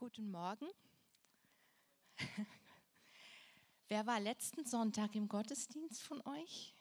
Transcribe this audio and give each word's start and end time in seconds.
Guten 0.00 0.30
Morgen. 0.30 0.68
Wer 3.88 4.06
war 4.06 4.20
letzten 4.20 4.64
Sonntag 4.64 5.16
im 5.16 5.28
Gottesdienst 5.28 6.02
von 6.02 6.20
euch? 6.24 6.72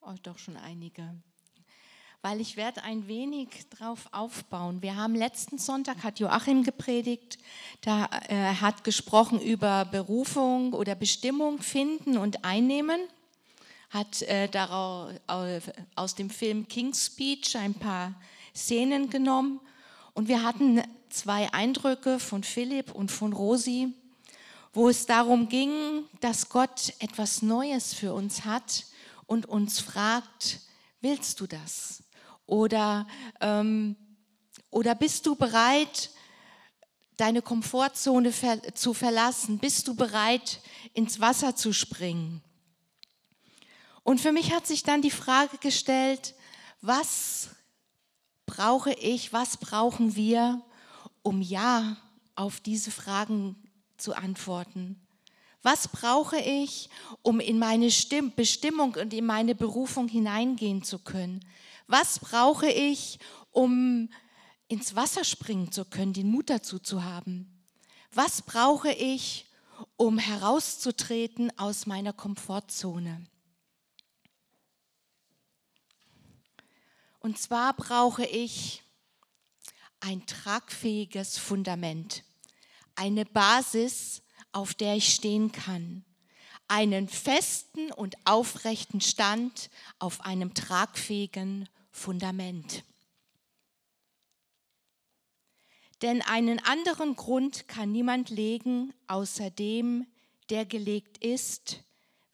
Oh, 0.00 0.14
doch 0.22 0.38
schon 0.38 0.56
einige. 0.56 1.20
Weil 2.22 2.40
ich 2.40 2.56
werde 2.56 2.84
ein 2.84 3.08
wenig 3.08 3.68
drauf 3.70 4.08
aufbauen. 4.12 4.82
Wir 4.82 4.94
haben 4.94 5.16
letzten 5.16 5.58
Sonntag, 5.58 6.04
hat 6.04 6.20
Joachim 6.20 6.62
gepredigt, 6.62 7.38
da 7.80 8.08
äh, 8.28 8.54
hat 8.54 8.84
gesprochen 8.84 9.40
über 9.40 9.84
Berufung 9.84 10.74
oder 10.74 10.94
Bestimmung 10.94 11.60
finden 11.60 12.18
und 12.18 12.44
einnehmen, 12.44 13.00
hat 13.90 14.22
äh, 14.22 14.46
daraus, 14.46 15.12
äh, 15.26 15.60
aus 15.96 16.14
dem 16.14 16.30
Film 16.30 16.68
King's 16.68 17.06
Speech 17.06 17.56
ein 17.56 17.74
paar 17.74 18.14
Szenen 18.54 19.10
genommen 19.10 19.60
und 20.16 20.28
wir 20.28 20.42
hatten 20.42 20.82
zwei 21.10 21.52
Eindrücke 21.52 22.18
von 22.18 22.42
Philipp 22.42 22.90
und 22.90 23.12
von 23.12 23.34
Rosi, 23.34 23.92
wo 24.72 24.88
es 24.88 25.04
darum 25.04 25.50
ging, 25.50 26.04
dass 26.20 26.48
Gott 26.48 26.94
etwas 27.00 27.42
Neues 27.42 27.92
für 27.92 28.14
uns 28.14 28.46
hat 28.46 28.86
und 29.26 29.44
uns 29.44 29.78
fragt, 29.78 30.60
willst 31.02 31.38
du 31.40 31.46
das? 31.46 32.02
Oder, 32.46 33.06
ähm, 33.42 33.94
oder 34.70 34.94
bist 34.94 35.26
du 35.26 35.36
bereit, 35.36 36.10
deine 37.18 37.42
Komfortzone 37.42 38.32
ver 38.32 38.74
zu 38.74 38.94
verlassen? 38.94 39.58
Bist 39.58 39.86
du 39.86 39.94
bereit, 39.94 40.62
ins 40.94 41.20
Wasser 41.20 41.54
zu 41.54 41.74
springen? 41.74 42.42
Und 44.02 44.22
für 44.22 44.32
mich 44.32 44.54
hat 44.54 44.66
sich 44.66 44.82
dann 44.82 45.02
die 45.02 45.10
Frage 45.10 45.58
gestellt, 45.58 46.34
was 46.80 47.50
brauche 48.56 48.92
ich, 48.94 49.34
was 49.34 49.58
brauchen 49.58 50.16
wir, 50.16 50.62
um 51.22 51.42
Ja 51.42 51.96
auf 52.36 52.60
diese 52.60 52.90
Fragen 52.90 53.54
zu 53.98 54.14
antworten? 54.14 54.98
Was 55.62 55.88
brauche 55.88 56.38
ich, 56.38 56.88
um 57.20 57.38
in 57.40 57.58
meine 57.58 57.90
Stimm 57.90 58.32
Bestimmung 58.34 58.94
und 58.94 59.12
in 59.12 59.26
meine 59.26 59.54
Berufung 59.54 60.08
hineingehen 60.08 60.82
zu 60.82 60.98
können? 60.98 61.44
Was 61.86 62.18
brauche 62.18 62.68
ich, 62.68 63.18
um 63.50 64.08
ins 64.68 64.96
Wasser 64.96 65.24
springen 65.24 65.70
zu 65.70 65.84
können, 65.84 66.14
den 66.14 66.30
Mut 66.30 66.48
dazu 66.48 66.78
zu 66.78 67.04
haben? 67.04 67.62
Was 68.12 68.40
brauche 68.40 68.90
ich, 68.90 69.44
um 69.98 70.18
herauszutreten 70.18 71.52
aus 71.58 71.84
meiner 71.84 72.14
Komfortzone? 72.14 73.26
Und 77.26 77.36
zwar 77.36 77.74
brauche 77.74 78.24
ich 78.24 78.84
ein 79.98 80.24
tragfähiges 80.26 81.38
Fundament, 81.38 82.22
eine 82.94 83.24
Basis, 83.24 84.22
auf 84.52 84.74
der 84.74 84.94
ich 84.94 85.12
stehen 85.12 85.50
kann, 85.50 86.04
einen 86.68 87.08
festen 87.08 87.90
und 87.90 88.14
aufrechten 88.24 89.00
Stand 89.00 89.70
auf 89.98 90.20
einem 90.20 90.54
tragfähigen 90.54 91.68
Fundament. 91.90 92.84
Denn 96.02 96.22
einen 96.22 96.60
anderen 96.60 97.16
Grund 97.16 97.66
kann 97.66 97.90
niemand 97.90 98.30
legen, 98.30 98.94
außer 99.08 99.50
dem, 99.50 100.06
der 100.48 100.64
gelegt 100.64 101.18
ist, 101.24 101.82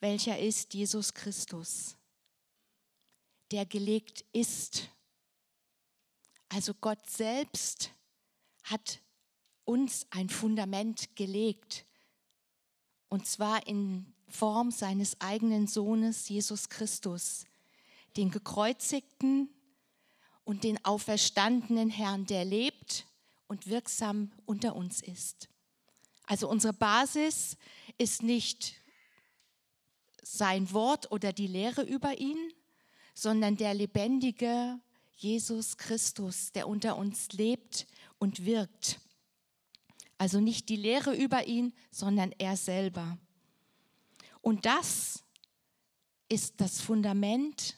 welcher 0.01 0.39
ist 0.39 0.75
Jesus 0.75 1.15
Christus. 1.15 1.97
Der 3.53 3.67
gelegt 3.67 4.25
ist. 4.33 4.89
Also 6.49 6.73
Gott 6.73 7.09
selbst 7.09 7.91
hat 8.65 9.01
uns 9.65 10.07
ein 10.11 10.31
Fundament 10.31 11.15
gelegt. 11.17 11.85
Und 13.11 13.27
zwar 13.27 13.67
in 13.67 14.15
Form 14.27 14.71
seines 14.71 15.21
eigenen 15.21 15.67
Sohnes 15.67 16.31
Jesus 16.31 16.71
Christus, 16.71 17.45
den 18.17 18.31
gekreuzigten 18.31 19.51
und 20.45 20.65
den 20.65 20.83
auferstandenen 20.85 21.91
Herrn, 21.91 22.25
der 22.25 22.47
lebt 22.47 23.07
und 23.49 23.67
wirksam 23.67 24.33
unter 24.47 24.75
uns 24.75 25.03
ist. 25.03 25.51
Also 26.25 26.49
unsere 26.49 26.73
Basis 26.73 27.59
ist 27.99 28.23
nicht 28.23 28.77
sein 30.23 30.73
Wort 30.73 31.13
oder 31.13 31.35
die 31.35 31.49
Lehre 31.49 31.83
über 31.83 32.19
ihn, 32.19 32.53
sondern 33.15 33.57
der 33.57 33.75
lebendige 33.75 34.81
Jesus 35.17 35.77
Christus, 35.77 36.53
der 36.53 36.67
unter 36.67 36.97
uns 36.97 37.33
lebt 37.33 37.87
und 38.19 38.45
wirkt. 38.45 39.01
Also 40.19 40.41
nicht 40.41 40.69
die 40.69 40.77
Lehre 40.77 41.15
über 41.15 41.47
ihn, 41.47 41.73
sondern 41.91 42.33
er 42.39 42.57
selber. 42.57 43.19
Und 44.41 44.67
das 44.67 45.23
ist 46.29 46.61
das 46.61 46.81
Fundament, 46.81 47.77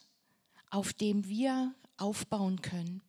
auf 0.70 0.92
dem 0.92 1.28
wir 1.28 1.74
aufbauen 1.96 2.62
können, 2.62 3.02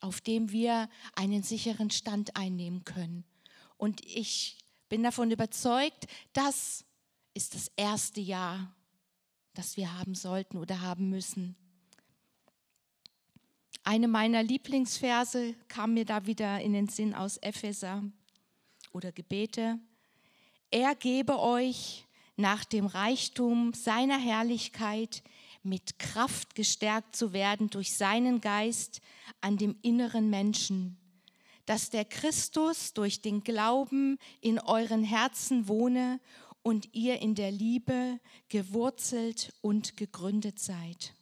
auf 0.00 0.20
dem 0.20 0.52
wir 0.52 0.88
einen 1.14 1.42
sicheren 1.42 1.90
Stand 1.90 2.36
einnehmen 2.36 2.84
können. 2.84 3.24
Und 3.76 4.04
ich 4.04 4.58
bin 4.88 5.02
davon 5.02 5.30
überzeugt, 5.30 6.06
das 6.32 6.84
ist 7.34 7.54
das 7.54 7.70
erste 7.76 8.20
Jahr, 8.20 8.74
das 9.58 9.76
wir 9.76 9.98
haben 9.98 10.14
sollten 10.14 10.56
oder 10.56 10.82
haben 10.82 11.10
müssen. 11.10 11.56
Eine 13.82 14.06
meiner 14.06 14.40
Lieblingsverse 14.40 15.56
kam 15.66 15.94
mir 15.94 16.04
da 16.04 16.26
wieder 16.26 16.60
in 16.60 16.74
den 16.74 16.86
Sinn 16.86 17.12
aus 17.12 17.38
Epheser 17.38 18.04
oder 18.92 19.10
Gebete. 19.10 19.80
Er 20.70 20.94
gebe 20.94 21.40
euch 21.40 22.06
nach 22.36 22.64
dem 22.64 22.86
Reichtum 22.86 23.74
seiner 23.74 24.16
Herrlichkeit 24.16 25.24
mit 25.64 25.98
Kraft 25.98 26.54
gestärkt 26.54 27.16
zu 27.16 27.32
werden 27.32 27.68
durch 27.68 27.96
seinen 27.96 28.40
Geist 28.40 29.00
an 29.40 29.56
dem 29.56 29.76
inneren 29.82 30.30
Menschen, 30.30 30.96
dass 31.66 31.90
der 31.90 32.04
Christus 32.04 32.94
durch 32.94 33.22
den 33.22 33.42
Glauben 33.42 34.18
in 34.40 34.60
euren 34.60 35.02
Herzen 35.02 35.66
wohne 35.66 36.20
und 36.68 36.94
ihr 36.94 37.20
in 37.20 37.34
der 37.34 37.50
Liebe 37.50 38.20
gewurzelt 38.48 39.52
und 39.60 39.96
gegründet 39.96 40.58
seid 40.58 41.14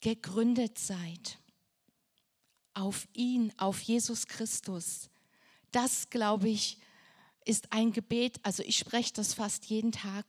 gegründet 0.00 0.78
seid. 0.78 1.38
Auf 2.74 3.08
ihn, 3.12 3.52
auf 3.56 3.80
Jesus 3.80 4.26
Christus. 4.26 5.10
Das, 5.72 6.10
glaube 6.10 6.48
ich, 6.48 6.78
ist 7.44 7.72
ein 7.72 7.92
Gebet, 7.92 8.38
also 8.42 8.62
ich 8.62 8.78
spreche 8.78 9.12
das 9.14 9.34
fast 9.34 9.66
jeden 9.66 9.92
Tag. 9.92 10.26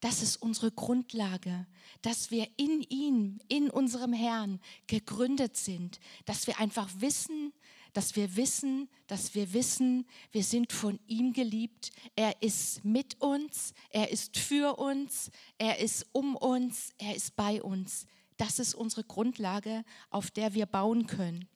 Das 0.00 0.22
ist 0.22 0.36
unsere 0.36 0.70
Grundlage, 0.72 1.66
dass 2.02 2.30
wir 2.30 2.48
in 2.56 2.82
ihm, 2.82 3.38
in 3.48 3.70
unserem 3.70 4.12
Herrn 4.12 4.60
gegründet 4.86 5.56
sind, 5.56 6.00
dass 6.24 6.46
wir 6.46 6.58
einfach 6.58 6.88
wissen, 6.98 7.52
dass 7.96 8.14
wir 8.14 8.36
wissen, 8.36 8.90
dass 9.06 9.34
wir 9.34 9.54
wissen, 9.54 10.06
wir 10.30 10.44
sind 10.44 10.70
von 10.70 11.00
ihm 11.06 11.32
geliebt. 11.32 11.92
Er 12.14 12.42
ist 12.42 12.84
mit 12.84 13.18
uns, 13.22 13.72
er 13.88 14.10
ist 14.10 14.36
für 14.36 14.78
uns, 14.78 15.30
er 15.56 15.78
ist 15.78 16.04
um 16.12 16.36
uns, 16.36 16.92
er 16.98 17.16
ist 17.16 17.36
bei 17.36 17.62
uns. 17.62 18.06
Das 18.36 18.58
ist 18.58 18.74
unsere 18.74 19.02
Grundlage, 19.02 19.82
auf 20.10 20.30
der 20.30 20.52
wir 20.52 20.66
bauen 20.66 21.06
können. 21.06 21.48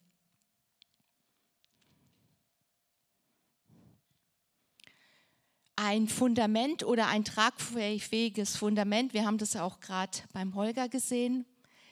Ein 5.76 6.08
Fundament 6.08 6.84
oder 6.84 7.08
ein 7.08 7.26
tragfähiges 7.26 8.56
Fundament, 8.56 9.12
wir 9.12 9.26
haben 9.26 9.36
das 9.36 9.56
auch 9.56 9.80
gerade 9.80 10.16
beim 10.32 10.54
Holger 10.54 10.88
gesehen, 10.88 11.44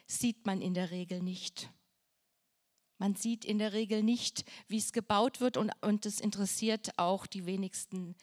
sieht 0.07 0.47
man 0.47 0.59
in 0.59 0.73
der 0.73 0.89
Regel 0.89 1.21
nicht. 1.21 1.69
Man 2.99 3.15
sieht 3.15 3.45
in 3.45 3.57
der 3.57 3.73
Regel 3.73 4.03
nicht, 4.03 4.43
wie 4.67 4.77
es 4.77 4.91
gebaut 4.91 5.39
wird 5.39 5.57
und, 5.57 5.71
und 5.81 6.05
interessiert 6.05 6.91
auch 6.97 7.25
die 7.25 7.45
wenigsten, 7.45 8.15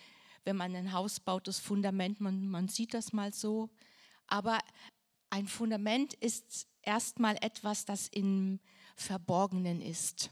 wenn 0.45 0.57
man 0.57 0.77
ein 0.77 0.93
Haus 0.93 1.19
baut, 1.19 1.49
das 1.49 1.59
Fundament, 1.59 2.21
man, 2.21 2.47
man 2.49 2.69
sieht 2.69 2.95
das 2.95 3.13
mal 3.13 3.33
so. 3.33 3.71
Aber 4.27 4.59
ein 5.31 5.49
Fundament 5.49 6.13
ist 6.15 6.69
erstmal 6.83 7.37
etwas, 7.41 7.87
das 7.87 8.09
im 8.09 8.61
Verborgenen 8.95 9.81
ist. 9.81 10.31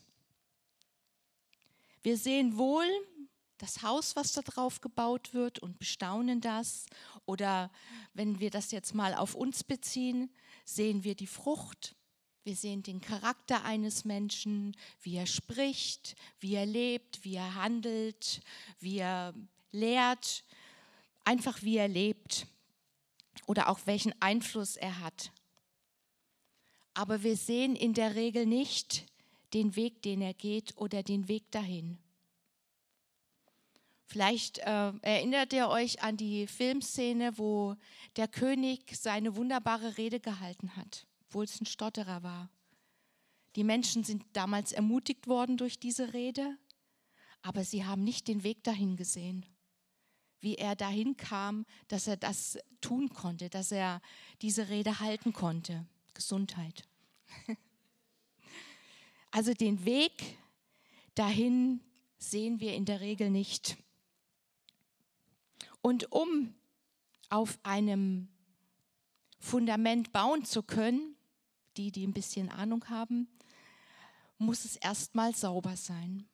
Wir 2.03 2.19
sehen 2.19 2.59
wohl 2.59 2.87
das 3.57 3.83
Haus, 3.83 4.15
was 4.15 4.33
da 4.33 4.43
drauf 4.43 4.83
gebaut 4.83 5.33
wird 5.33 5.59
und 5.59 5.79
bestaunen 5.79 6.43
das. 6.43 6.85
Oder 7.25 7.71
wenn 8.13 8.41
wir 8.41 8.51
das 8.51 8.73
jetzt 8.73 8.95
mal 8.95 9.15
auf 9.15 9.35
uns 9.35 9.65
beziehen, 9.65 10.31
sehen 10.67 11.03
wir 11.03 11.15
die 11.15 11.27
Frucht. 11.27 11.97
Wir 12.45 12.55
sehen 12.55 12.83
den 12.83 13.01
Charakter 13.01 13.65
eines 13.65 14.05
Menschen, 14.05 14.77
wie 15.01 15.17
er 15.17 15.27
spricht, 15.27 16.15
wie 16.41 16.55
er 16.55 16.67
lebt, 16.67 17.25
wie 17.25 17.37
er 17.37 17.55
handelt, 17.55 18.43
wie 18.81 18.99
er 18.99 19.33
lehrt, 19.73 20.45
einfach 21.25 21.63
wie 21.63 21.79
er 21.79 21.89
lebt 21.89 22.47
oder 23.47 23.71
auch 23.71 23.81
welchen 23.87 24.15
Einfluss 24.21 24.77
er 24.77 25.01
hat. 25.01 25.33
Aber 26.93 27.23
wir 27.23 27.37
sehen 27.37 27.75
in 27.77 27.95
der 27.95 28.15
Regel 28.15 28.45
nicht 28.45 29.07
den 29.55 29.75
Weg, 29.75 30.03
den 30.03 30.21
er 30.21 30.35
geht 30.35 30.77
oder 30.77 31.03
den 31.03 31.29
Weg 31.29 31.51
dahin. 31.51 31.97
Vielleicht 34.07 34.59
äh, 34.59 34.93
erinnert 35.01 35.53
ihr 35.55 35.69
euch 35.69 36.03
an 36.03 36.19
die 36.19 36.47
Filmszene, 36.47 37.39
wo 37.39 37.75
der 38.17 38.29
König 38.29 38.97
seine 38.97 39.35
wunderbare 39.35 39.97
Rede 39.97 40.21
gehalten 40.21 40.77
hat, 40.77 41.07
obwohl 41.35 41.47
es 41.47 41.61
ein 41.61 41.67
Stotterer 41.67 42.23
war. 42.23 42.49
Die 43.57 43.65
Menschen 43.65 44.05
sind 44.05 44.25
damals 44.35 44.71
ermutigt 44.71 45.27
worden 45.27 45.57
durch 45.57 45.81
diese 45.81 46.13
Rede, 46.13 46.57
aber 47.43 47.65
sie 47.65 47.85
haben 47.85 48.05
nicht 48.05 48.29
den 48.29 48.45
Weg 48.45 48.63
dahin 48.63 48.97
gesehen, 48.97 49.45
wie 50.39 50.55
er 50.55 50.77
dahin 50.77 51.17
kam, 51.17 51.67
dass 51.89 52.07
er 52.07 52.17
das 52.17 52.57
tun 52.81 53.09
konnte, 53.09 53.51
dass 53.51 53.73
er 53.73 54.01
diese 54.43 54.69
Rede 54.69 55.01
halten 55.01 55.33
konnte. 55.33 55.87
Gesundheit. 56.15 56.87
Also 59.33 59.53
den 59.53 59.85
Weg 59.85 60.39
dahin 61.17 61.81
sehen 62.19 62.61
wir 62.61 62.73
in 62.75 62.85
der 62.85 63.01
Regel 63.01 63.31
nicht. 63.31 63.77
Und 65.83 66.13
um 66.13 66.55
auf 67.31 67.59
einem 67.65 68.29
Fundament 69.41 70.13
bauen 70.13 70.45
zu 70.45 70.63
können, 70.63 71.14
die, 71.77 71.91
die 71.91 72.07
ein 72.07 72.13
bisschen 72.13 72.51
Ahnung 72.51 72.89
haben, 72.89 73.29
muss 74.39 74.65
es 74.65 74.77
erstmal 74.77 75.35
sauber 75.35 75.77
sein. 75.77 76.27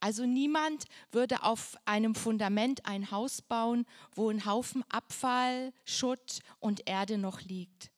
Also 0.00 0.26
niemand 0.26 0.84
würde 1.10 1.42
auf 1.42 1.76
einem 1.84 2.14
Fundament 2.14 2.86
ein 2.86 3.10
Haus 3.10 3.42
bauen, 3.42 3.84
wo 4.14 4.30
ein 4.30 4.44
Haufen 4.44 4.84
Abfall, 4.88 5.72
Schutt 5.84 6.40
und 6.60 6.88
Erde 6.88 7.18
noch 7.18 7.40
liegt. 7.40 7.90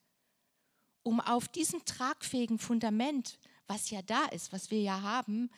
Um 1.03 1.21
auf 1.21 1.49
diesem 1.49 1.85
tragfähigen 1.85 2.59
Fundament, 2.59 3.39
was 3.67 3.91
ja 3.91 4.03
da 4.03 4.27
ist, 4.27 4.53
was 4.53 4.71
wir 4.71 4.81
ja 4.81 5.03
haben, 5.03 5.51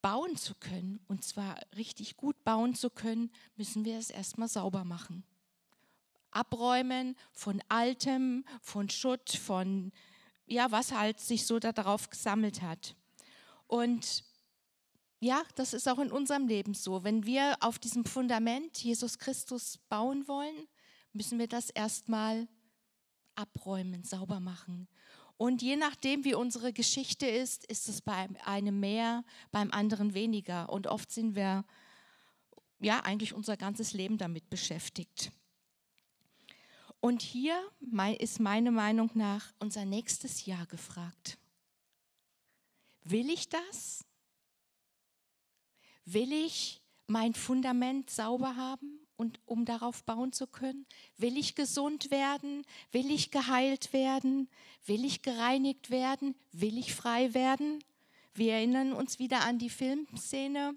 bauen 0.00 0.36
zu 0.36 0.54
können, 0.54 1.00
und 1.08 1.24
zwar 1.24 1.56
richtig 1.76 2.16
gut 2.16 2.44
bauen 2.44 2.74
zu 2.74 2.90
können, 2.90 3.30
müssen 3.56 3.84
wir 3.84 3.98
es 3.98 4.10
erstmal 4.10 4.48
sauber 4.48 4.84
machen. 4.84 5.24
Abräumen 6.34 7.16
von 7.32 7.62
Altem, 7.68 8.44
von 8.60 8.88
Schutt, 8.88 9.30
von 9.30 9.92
ja, 10.46 10.70
was 10.70 10.92
halt 10.92 11.20
sich 11.20 11.46
so 11.46 11.58
darauf 11.58 12.10
gesammelt 12.10 12.62
hat. 12.62 12.94
Und 13.66 14.24
ja, 15.20 15.42
das 15.54 15.72
ist 15.72 15.88
auch 15.88 15.98
in 15.98 16.12
unserem 16.12 16.46
Leben 16.46 16.74
so. 16.74 17.02
Wenn 17.02 17.24
wir 17.24 17.56
auf 17.60 17.78
diesem 17.78 18.04
Fundament 18.04 18.76
Jesus 18.78 19.18
Christus 19.18 19.78
bauen 19.88 20.28
wollen, 20.28 20.68
müssen 21.12 21.38
wir 21.38 21.48
das 21.48 21.70
erstmal 21.70 22.46
abräumen, 23.34 24.04
sauber 24.04 24.40
machen. 24.40 24.86
Und 25.36 25.62
je 25.62 25.76
nachdem, 25.76 26.24
wie 26.24 26.34
unsere 26.34 26.72
Geschichte 26.72 27.26
ist, 27.26 27.64
ist 27.66 27.88
es 27.88 28.02
bei 28.02 28.28
einem 28.44 28.78
mehr, 28.78 29.24
beim 29.50 29.70
anderen 29.72 30.14
weniger. 30.14 30.68
Und 30.68 30.86
oft 30.86 31.10
sind 31.10 31.34
wir 31.34 31.64
ja 32.80 33.00
eigentlich 33.00 33.32
unser 33.32 33.56
ganzes 33.56 33.94
Leben 33.94 34.18
damit 34.18 34.50
beschäftigt. 34.50 35.32
Und 37.04 37.20
hier 37.20 37.62
ist 38.18 38.40
meine 38.40 38.70
Meinung 38.70 39.10
nach 39.12 39.52
unser 39.58 39.84
nächstes 39.84 40.46
Jahr 40.46 40.64
gefragt. 40.64 41.36
Will 43.02 43.28
ich 43.28 43.50
das? 43.50 44.06
Will 46.06 46.32
ich 46.32 46.80
mein 47.06 47.34
Fundament 47.34 48.08
sauber 48.08 48.56
haben? 48.56 49.00
und 49.16 49.38
um 49.44 49.66
darauf 49.66 50.02
bauen 50.04 50.32
zu 50.32 50.46
können? 50.46 50.86
Will 51.18 51.36
ich 51.36 51.54
gesund 51.54 52.10
werden? 52.10 52.64
Will 52.90 53.10
ich 53.10 53.30
geheilt 53.30 53.92
werden? 53.92 54.48
Will 54.86 55.04
ich 55.04 55.20
gereinigt 55.20 55.90
werden? 55.90 56.34
Will 56.52 56.78
ich 56.78 56.94
frei 56.94 57.34
werden? 57.34 57.84
Wir 58.32 58.54
erinnern 58.54 58.94
uns 58.94 59.18
wieder 59.18 59.42
an 59.42 59.58
die 59.58 59.68
Filmszene, 59.68 60.74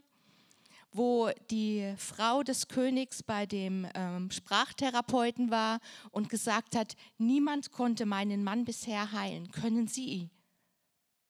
wo 0.98 1.30
die 1.50 1.94
Frau 1.98 2.44
des 2.44 2.68
Königs 2.68 3.24
bei 3.24 3.46
dem 3.46 3.88
ähm, 3.94 4.32
Sprachtherapeuten 4.32 5.52
war 5.52 5.80
und 6.12 6.30
gesagt 6.30 6.76
hat, 6.76 6.96
niemand 7.18 7.72
konnte 7.72 8.06
meinen 8.06 8.44
Mann 8.44 8.66
bisher 8.66 9.12
heilen. 9.12 9.52
Können 9.52 9.88
Sie 9.88 10.30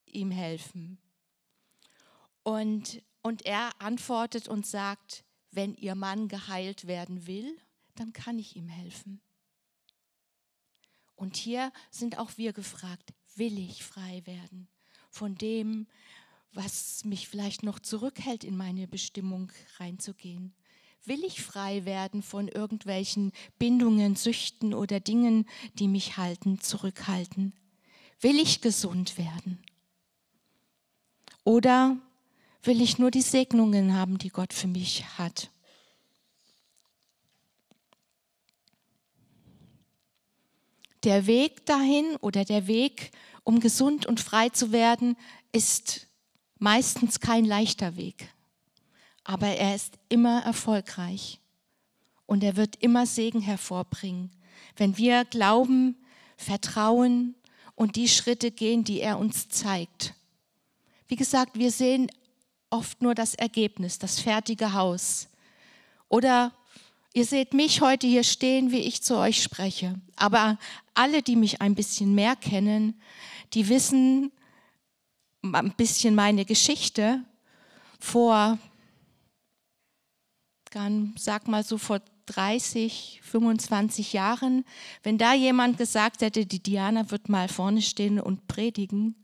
ihm 0.05 0.31
helfen? 0.31 0.97
Und, 2.43 3.03
und 3.21 3.45
er 3.45 3.69
antwortet 3.79 4.47
und 4.47 4.65
sagt, 4.65 5.25
wenn 5.51 5.75
ihr 5.75 5.95
Mann 5.95 6.29
geheilt 6.29 6.87
werden 6.87 7.27
will, 7.27 7.57
dann 7.95 8.13
kann 8.13 8.39
ich 8.39 8.55
ihm 8.55 8.69
helfen. 8.69 9.21
Und 11.15 11.35
hier 11.35 11.73
sind 11.89 12.19
auch 12.19 12.37
wir 12.37 12.53
gefragt, 12.53 13.13
will 13.35 13.57
ich 13.57 13.83
frei 13.83 14.21
werden 14.25 14.69
von 15.09 15.35
dem, 15.35 15.87
was 16.53 17.03
mich 17.05 17.27
vielleicht 17.27 17.63
noch 17.63 17.79
zurückhält, 17.79 18.43
in 18.43 18.57
meine 18.57 18.87
Bestimmung 18.87 19.51
reinzugehen? 19.77 20.53
Will 21.05 21.23
ich 21.23 21.41
frei 21.41 21.85
werden 21.85 22.21
von 22.21 22.47
irgendwelchen 22.47 23.31
Bindungen, 23.59 24.15
Süchten 24.15 24.73
oder 24.73 24.99
Dingen, 24.99 25.45
die 25.75 25.87
mich 25.87 26.17
halten, 26.17 26.59
zurückhalten? 26.59 27.53
Will 28.19 28.39
ich 28.39 28.61
gesund 28.61 29.17
werden? 29.17 29.59
Oder 31.43 31.97
will 32.63 32.81
ich 32.81 32.99
nur 32.99 33.09
die 33.09 33.21
Segnungen 33.21 33.93
haben, 33.93 34.17
die 34.17 34.29
Gott 34.29 34.53
für 34.53 34.67
mich 34.67 35.05
hat. 35.17 35.49
Der 41.03 41.25
Weg 41.25 41.65
dahin 41.65 42.17
oder 42.17 42.43
der 42.43 42.67
Weg, 42.67 43.11
um 43.43 43.59
gesund 43.59 44.05
und 44.05 44.19
frei 44.19 44.49
zu 44.49 44.71
werden, 44.73 45.15
ist 45.53 46.06
meistens 46.59 47.19
kein 47.19 47.45
leichter 47.45 47.95
Weg. 47.95 48.29
Aber 49.23 49.47
er 49.47 49.75
ist 49.75 49.97
immer 50.09 50.43
erfolgreich 50.43 51.39
und 52.25 52.43
er 52.43 52.55
wird 52.55 52.77
immer 52.77 53.05
Segen 53.05 53.41
hervorbringen, 53.41 54.31
wenn 54.75 54.97
wir 54.97 55.25
glauben, 55.25 55.97
vertrauen 56.37 57.35
und 57.75 57.95
die 57.95 58.07
Schritte 58.07 58.51
gehen, 58.51 58.83
die 58.83 59.01
er 59.01 59.19
uns 59.19 59.49
zeigt. 59.49 60.13
Wie 61.07 61.15
gesagt, 61.15 61.57
wir 61.57 61.71
sehen 61.71 62.11
oft 62.69 63.01
nur 63.01 63.15
das 63.15 63.33
Ergebnis, 63.35 63.99
das 63.99 64.19
fertige 64.19 64.73
Haus. 64.73 65.29
Oder 66.09 66.53
ihr 67.13 67.25
seht 67.25 67.53
mich 67.53 67.81
heute 67.81 68.07
hier 68.07 68.23
stehen, 68.23 68.71
wie 68.71 68.79
ich 68.79 69.03
zu 69.03 69.17
euch 69.17 69.41
spreche. 69.41 69.99
Aber 70.15 70.57
alle, 70.93 71.21
die 71.21 71.35
mich 71.35 71.61
ein 71.61 71.75
bisschen 71.75 72.13
mehr 72.13 72.35
kennen, 72.35 72.99
die 73.53 73.69
wissen 73.69 74.31
ein 75.55 75.71
bisschen 75.71 76.15
meine 76.15 76.45
Geschichte 76.45 77.23
vor, 77.99 78.57
sag 81.15 81.47
mal 81.47 81.63
so 81.63 81.77
vor 81.77 82.01
30, 82.27 83.21
25 83.23 84.13
Jahren, 84.13 84.65
wenn 85.01 85.17
da 85.17 85.33
jemand 85.33 85.77
gesagt 85.77 86.21
hätte, 86.21 86.45
die 86.45 86.61
Diana 86.61 87.09
wird 87.09 87.29
mal 87.29 87.47
vorne 87.47 87.81
stehen 87.81 88.19
und 88.19 88.47
predigen, 88.47 89.15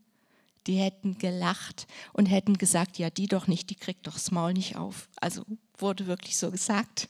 die 0.68 0.76
hätten 0.76 1.18
gelacht 1.18 1.88
und 2.14 2.26
hätten 2.26 2.58
gesagt, 2.58 2.98
ja, 2.98 3.10
die 3.10 3.28
doch 3.28 3.48
nicht, 3.48 3.70
die 3.70 3.76
kriegt 3.76 4.08
doch 4.08 4.14
das 4.14 4.32
Maul 4.32 4.54
nicht 4.54 4.78
auf. 4.78 5.10
Also 5.18 5.44
wurde 5.78 6.08
wirklich 6.08 6.38
so 6.38 6.50
gesagt. 6.52 7.10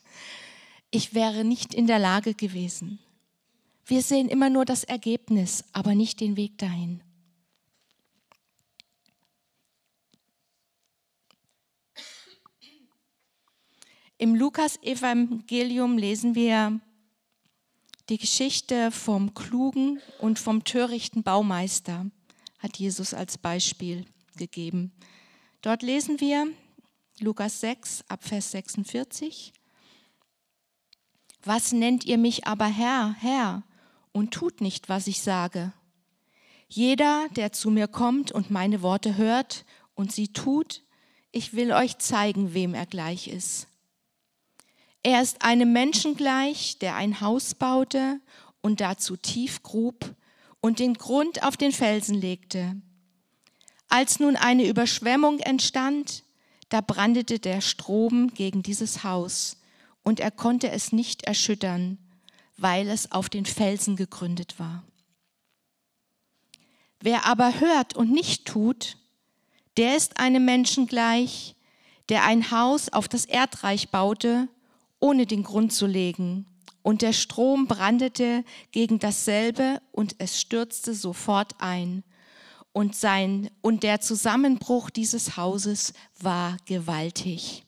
Ich 0.89 1.13
wäre 1.13 1.43
nicht 1.43 1.73
in 1.73 1.87
der 1.87 1.99
Lage 1.99 2.33
gewesen. 2.33 2.99
Wir 3.85 4.01
sehen 4.01 4.29
immer 4.29 4.49
nur 4.49 4.65
das 4.65 4.83
Ergebnis, 4.83 5.63
aber 5.73 5.93
nicht 5.93 6.19
den 6.19 6.37
Weg 6.37 6.57
dahin. 6.57 7.01
Im 14.23 14.35
Lukas-Evangelium 14.35 15.97
lesen 15.97 16.33
wir 16.33 16.79
die 18.07 18.17
Geschichte 18.17 18.89
vom 18.89 19.33
klugen 19.33 19.99
und 20.17 20.39
vom 20.39 20.63
törichten 20.63 21.23
Baumeister 21.23 22.09
hat 22.57 22.77
Jesus 22.77 23.13
als 23.13 23.37
Beispiel 23.37 24.05
gegeben. 24.37 24.93
Dort 25.61 25.81
lesen 25.81 26.21
wir 26.21 26.47
Lukas 27.19 27.59
6 27.59 28.05
ab 28.07 28.23
Vers 28.23 28.51
46. 28.51 29.51
Was 31.43 31.73
nennt 31.73 32.05
ihr 32.05 32.17
mich 32.17 32.47
aber 32.47 32.67
Herr, 32.67 33.17
Herr, 33.19 33.63
und 34.13 34.33
tut 34.33 34.61
nicht, 34.61 34.87
was 34.87 35.07
ich 35.07 35.19
sage? 35.19 35.73
Jeder, 36.69 37.27
der 37.35 37.51
zu 37.51 37.69
mir 37.69 37.89
kommt 37.89 38.31
und 38.31 38.51
meine 38.51 38.81
Worte 38.81 39.17
hört 39.17 39.65
und 39.95 40.13
sie 40.13 40.29
tut, 40.29 40.81
ich 41.33 41.55
will 41.55 41.73
euch 41.73 41.97
zeigen, 41.97 42.53
wem 42.53 42.73
er 42.73 42.85
gleich 42.85 43.27
ist. 43.27 43.67
Er 45.03 45.21
ist 45.21 45.43
einem 45.43 45.73
Menschen 45.73 46.15
gleich, 46.15 46.79
der 46.79 46.95
ein 46.95 47.19
Haus 47.19 47.55
baute 47.55 48.21
und 48.61 48.79
dazu 48.79 49.17
tief 49.17 49.61
grub 49.61 50.15
und 50.61 50.79
den 50.79 50.93
Grund 50.93 51.43
auf 51.43 51.57
den 51.57 51.73
Felsen 51.73 52.15
legte. 52.15 52.81
Als 53.89 54.19
nun 54.19 54.37
eine 54.37 54.65
Überschwemmung 54.65 55.39
entstand, 55.39 56.23
da 56.69 56.81
brandete 56.81 57.37
der 57.37 57.61
Strom 57.61 58.33
gegen 58.33 58.63
dieses 58.63 59.03
Haus 59.03 59.57
und 60.03 60.19
er 60.19 60.31
konnte 60.31 60.71
es 60.71 60.93
nicht 60.93 61.23
erschüttern, 61.23 61.97
weil 62.57 62.87
es 62.87 63.11
auf 63.11 63.29
den 63.29 63.45
Felsen 63.45 63.97
gegründet 63.97 64.57
war. 64.57 64.83
Wer 67.01 67.25
aber 67.25 67.59
hört 67.59 67.95
und 67.95 68.11
nicht 68.11 68.45
tut, 68.45 68.97
Der 69.75 69.97
ist 69.97 70.19
einem 70.19 70.45
Menschen 70.45 70.85
gleich, 70.85 71.55
der 72.09 72.23
ein 72.25 72.51
Haus 72.51 72.89
auf 72.89 73.07
das 73.07 73.25
Erdreich 73.25 73.89
baute, 73.89 74.47
ohne 75.03 75.25
den 75.25 75.43
Grund 75.43 75.73
zu 75.73 75.85
legen. 75.85 76.45
Und 76.81 77.01
der 77.01 77.11
Strom 77.11 77.67
brandete 77.67 78.45
gegen 78.71 78.99
dasselbe 78.99 79.81
und 79.91 80.15
es 80.19 80.39
stürzte 80.39 80.93
sofort 80.93 81.59
ein. 81.59 82.05
Und, 82.71 82.95
sein, 82.95 83.51
und 83.61 83.83
der 83.83 83.99
Zusammenbruch 83.99 84.89
dieses 84.89 85.35
Hauses 85.35 85.91
war 86.21 86.55
gewaltig. 86.65 87.65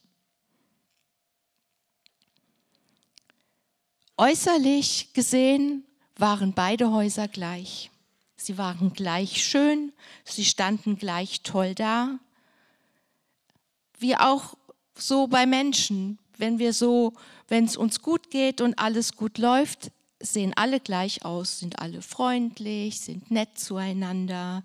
Äußerlich 4.15 5.11
gesehen 5.11 5.83
waren 6.15 6.53
beide 6.53 6.89
Häuser 6.93 7.27
gleich. 7.27 7.91
Sie 8.37 8.57
waren 8.57 8.93
gleich 8.93 9.45
schön, 9.45 9.91
sie 10.23 10.45
standen 10.45 10.97
gleich 10.97 11.41
toll 11.41 11.75
da. 11.75 12.17
Wie 13.99 14.15
auch 14.15 14.55
so 14.97 15.27
bei 15.27 15.45
Menschen, 15.45 16.17
wenn 16.37 16.59
wir 16.59 16.73
so, 16.73 17.13
wenn 17.47 17.65
es 17.65 17.77
uns 17.77 18.01
gut 18.01 18.29
geht 18.31 18.61
und 18.61 18.77
alles 18.79 19.15
gut 19.15 19.37
läuft, 19.37 19.91
sehen 20.19 20.53
alle 20.55 20.79
gleich 20.79 21.25
aus, 21.25 21.59
sind 21.59 21.79
alle 21.79 22.01
freundlich, 22.01 23.01
sind 23.01 23.31
nett 23.31 23.57
zueinander, 23.57 24.63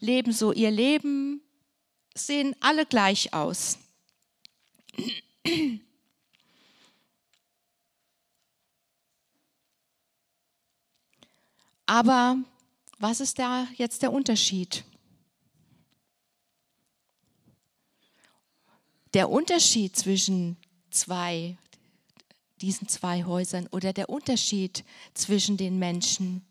leben 0.00 0.32
so 0.32 0.52
ihr 0.52 0.70
Leben, 0.70 1.42
sehen 2.14 2.54
alle 2.60 2.86
gleich 2.86 3.34
aus. 3.34 3.78
Aber 11.86 12.38
was 12.98 13.20
ist 13.20 13.38
da 13.38 13.66
jetzt 13.76 14.02
der 14.02 14.12
Unterschied? 14.12 14.84
Der 19.12 19.28
Unterschied 19.30 19.94
zwischen 19.94 20.56
zwei, 20.94 21.56
diesen 22.60 22.88
zwei 22.88 23.24
Häusern 23.24 23.66
oder 23.70 23.92
der 23.92 24.08
Unterschied 24.08 24.84
zwischen 25.12 25.56
den 25.56 25.78
Menschen 25.78 26.44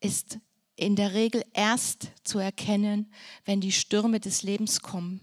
ist 0.00 0.38
in 0.76 0.96
der 0.96 1.14
Regel 1.14 1.44
erst 1.52 2.08
zu 2.24 2.38
erkennen, 2.38 3.12
wenn 3.44 3.60
die 3.60 3.72
Stürme 3.72 4.20
des 4.20 4.42
Lebens 4.42 4.80
kommen. 4.80 5.20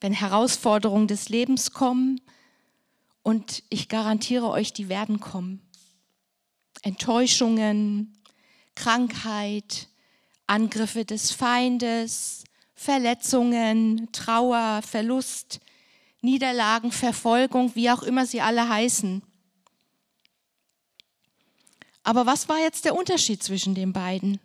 Wenn 0.00 0.12
Herausforderungen 0.12 1.06
des 1.06 1.28
Lebens 1.28 1.72
kommen 1.72 2.20
und 3.22 3.62
ich 3.68 3.88
garantiere 3.88 4.48
euch, 4.48 4.72
die 4.72 4.88
werden 4.88 5.20
kommen. 5.20 5.60
Enttäuschungen, 6.82 8.16
Krankheit, 8.74 9.88
Angriffe 10.46 11.04
des 11.04 11.32
Feindes, 11.32 12.44
Verletzungen, 12.74 14.10
Trauer, 14.12 14.80
Verlust, 14.82 15.60
Niederlagen, 16.22 16.92
Verfolgung, 16.92 17.74
wie 17.74 17.90
auch 17.90 18.02
immer 18.02 18.26
sie 18.26 18.40
alle 18.40 18.68
heißen. 18.68 19.22
Aber 22.02 22.26
was 22.26 22.48
war 22.48 22.58
jetzt 22.58 22.84
der 22.84 22.94
Unterschied 22.94 23.42
zwischen 23.42 23.74
den 23.74 23.92
beiden? 23.92 24.40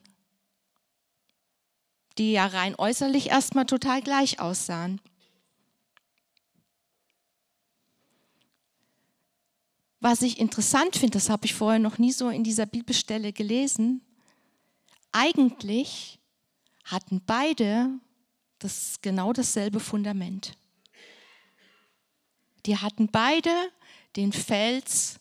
Die 2.17 2.31
ja 2.31 2.45
rein 2.45 2.75
äußerlich 2.77 3.29
erstmal 3.29 3.65
total 3.65 4.01
gleich 4.01 4.39
aussahen. 4.39 5.01
Was 9.99 10.21
ich 10.21 10.39
interessant 10.39 10.95
finde, 10.95 11.13
das 11.13 11.29
habe 11.29 11.45
ich 11.45 11.55
vorher 11.55 11.79
noch 11.79 11.97
nie 11.97 12.11
so 12.11 12.29
in 12.29 12.43
dieser 12.43 12.65
Bibelstelle 12.65 13.33
gelesen, 13.33 14.01
eigentlich 15.11 16.19
hatten 16.83 17.21
beide 17.25 17.89
das 18.59 18.99
genau 19.01 19.33
dasselbe 19.33 19.79
Fundament. 19.79 20.55
Die 22.65 22.77
hatten 22.77 23.07
beide 23.07 23.51
den 24.15 24.33
Fels 24.33 25.19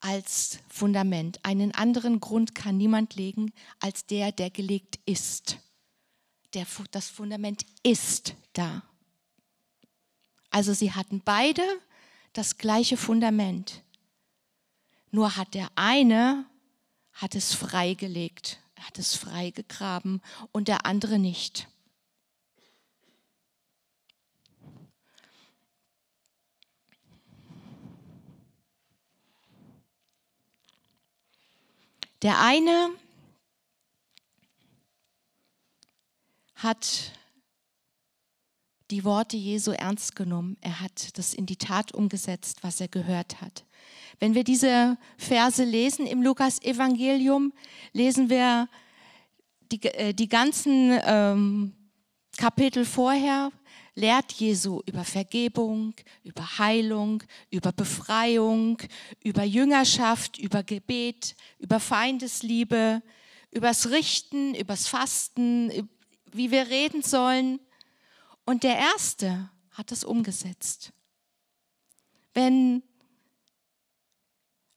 als 0.00 0.58
Fundament. 0.68 1.44
Einen 1.44 1.74
anderen 1.74 2.20
Grund 2.20 2.54
kann 2.54 2.76
niemand 2.76 3.16
legen 3.16 3.52
als 3.80 4.06
der, 4.06 4.32
der 4.32 4.50
gelegt 4.50 4.98
ist. 5.06 5.58
Der, 6.54 6.66
das 6.92 7.08
Fundament 7.08 7.66
ist 7.82 8.34
da. 8.52 8.82
Also 10.50 10.72
sie 10.72 10.92
hatten 10.92 11.20
beide 11.24 11.62
das 12.32 12.58
gleiche 12.58 12.96
Fundament. 12.96 13.82
Nur 15.10 15.36
hat 15.36 15.54
der 15.54 15.70
eine 15.74 16.46
hat 17.12 17.34
es 17.34 17.54
freigelegt, 17.54 18.60
hat 18.78 18.98
es 18.98 19.16
freigegraben 19.16 20.22
und 20.52 20.68
der 20.68 20.86
andere 20.86 21.18
nicht. 21.18 21.66
Der 32.22 32.40
eine 32.40 32.90
hat 36.56 37.12
die 38.90 39.04
Worte 39.04 39.36
Jesu 39.36 39.70
ernst 39.70 40.16
genommen. 40.16 40.56
Er 40.60 40.80
hat 40.80 41.16
das 41.18 41.34
in 41.34 41.46
die 41.46 41.56
Tat 41.56 41.92
umgesetzt, 41.92 42.62
was 42.62 42.80
er 42.80 42.88
gehört 42.88 43.40
hat. 43.40 43.64
Wenn 44.18 44.34
wir 44.34 44.42
diese 44.42 44.98
Verse 45.16 45.62
lesen 45.62 46.06
im 46.06 46.22
Lukas-Evangelium, 46.22 47.52
lesen 47.92 48.30
wir 48.30 48.68
die, 49.70 49.82
äh, 49.84 50.12
die 50.12 50.28
ganzen 50.28 50.98
ähm, 51.04 51.74
Kapitel 52.36 52.84
vorher, 52.84 53.52
lehrt 53.98 54.32
Jesu 54.32 54.80
über 54.86 55.04
Vergebung, 55.04 55.92
über 56.22 56.58
Heilung, 56.58 57.24
über 57.50 57.72
Befreiung, 57.72 58.78
über 59.24 59.42
Jüngerschaft, 59.42 60.38
über 60.38 60.62
Gebet, 60.62 61.34
über 61.58 61.80
Feindesliebe, 61.80 63.02
übers 63.50 63.90
Richten, 63.90 64.54
übers 64.54 64.86
Fasten, 64.86 65.88
wie 66.26 66.52
wir 66.52 66.68
reden 66.68 67.02
sollen. 67.02 67.58
Und 68.44 68.62
der 68.62 68.78
Erste 68.78 69.50
hat 69.72 69.90
es 69.90 70.04
umgesetzt. 70.04 70.92
Wenn, 72.34 72.84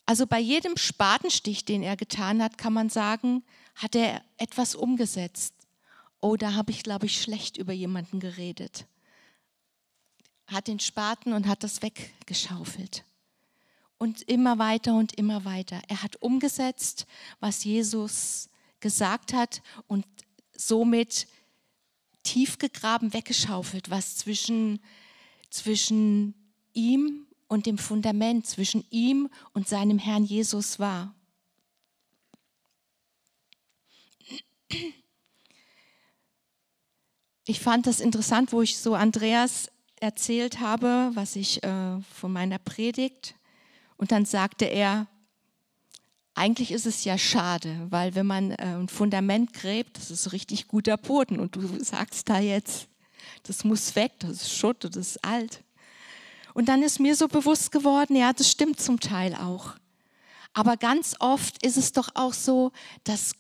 also 0.08 0.26
bei 0.26 0.40
jedem 0.40 0.78
Spatenstich, 0.78 1.64
den 1.64 1.84
er 1.84 1.96
getan 1.96 2.42
hat, 2.42 2.58
kann 2.58 2.74
man 2.74 2.90
sagen, 2.90 3.44
hat 3.76 3.96
er 3.96 4.24
etwas 4.38 4.74
umgesetzt. 4.74 5.54
Oh, 6.22 6.38
da 6.38 6.56
habe 6.56 6.72
ich, 6.72 6.82
glaube 6.82 7.06
ich, 7.06 7.22
schlecht 7.22 7.58
über 7.58 7.72
jemanden 7.72 8.20
geredet 8.20 8.88
hat 10.52 10.68
den 10.68 10.80
Spaten 10.80 11.34
und 11.34 11.48
hat 11.48 11.64
das 11.64 11.82
weggeschaufelt. 11.82 13.04
Und 13.98 14.24
immer 14.24 14.58
weiter 14.58 14.96
und 14.96 15.14
immer 15.14 15.46
weiter. 15.46 15.82
Er 15.88 16.02
hat 16.02 16.16
umgesetzt, 16.22 17.06
was 17.40 17.64
Jesus 17.64 18.50
gesagt 18.80 19.34
hat 19.34 19.62
und 19.88 20.06
somit 20.56 21.28
tief 22.24 22.58
gegraben 22.58 23.14
weggeschaufelt, 23.14 23.90
was 23.90 24.18
zwischen, 24.18 24.80
zwischen 25.50 26.34
ihm 26.74 27.28
und 27.48 27.66
dem 27.66 27.78
Fundament, 27.78 28.48
zwischen 28.48 28.86
ihm 28.90 29.30
und 29.54 29.68
seinem 29.68 30.00
Herrn 30.00 30.24
Jesus 30.24 30.80
war. 30.80 31.14
Ich 37.46 37.60
fand 37.60 37.88
das 37.88 38.00
interessant, 38.00 38.54
wo 38.54 38.62
ich 38.62 38.78
so 38.78 38.96
Andreas 38.96 39.70
erzählt 40.02 40.60
habe, 40.60 41.12
was 41.14 41.36
ich 41.36 41.64
äh, 41.64 42.02
von 42.14 42.34
meiner 42.34 42.58
Predigt. 42.58 43.36
Und 43.98 44.12
dann 44.12 44.26
sagte 44.26 44.66
er, 44.66 45.08
eigentlich 46.34 46.72
ist 46.72 46.86
es 46.86 47.04
ja 47.04 47.18
schade, 47.18 47.88
weil 47.90 48.16
wenn 48.16 48.26
man 48.26 48.52
äh, 48.52 48.76
ein 48.76 48.90
Fundament 48.90 49.54
gräbt, 49.54 49.98
das 49.98 50.12
ist 50.12 50.32
richtig 50.34 50.68
guter 50.68 50.98
Boden 50.98 51.40
und 51.40 51.56
du 51.56 51.84
sagst 51.84 52.30
da 52.30 52.40
jetzt, 52.40 52.88
das 53.44 53.64
muss 53.64 53.96
weg, 53.96 54.14
das 54.20 54.32
ist 54.32 54.54
Schutt, 54.54 54.84
das 54.84 54.96
ist 54.96 55.24
alt. 55.24 55.64
Und 56.54 56.68
dann 56.68 56.84
ist 56.84 57.00
mir 57.00 57.16
so 57.16 57.28
bewusst 57.28 57.72
geworden, 57.72 58.16
ja, 58.16 58.34
das 58.34 58.50
stimmt 58.50 58.80
zum 58.80 59.00
Teil 59.00 59.36
auch. 59.36 59.76
Aber 60.54 60.78
ganz 60.78 61.16
oft 61.20 61.64
ist 61.66 61.78
es 61.78 61.94
doch 61.94 62.10
auch 62.16 62.34
so, 62.34 62.72
dass 63.04 63.34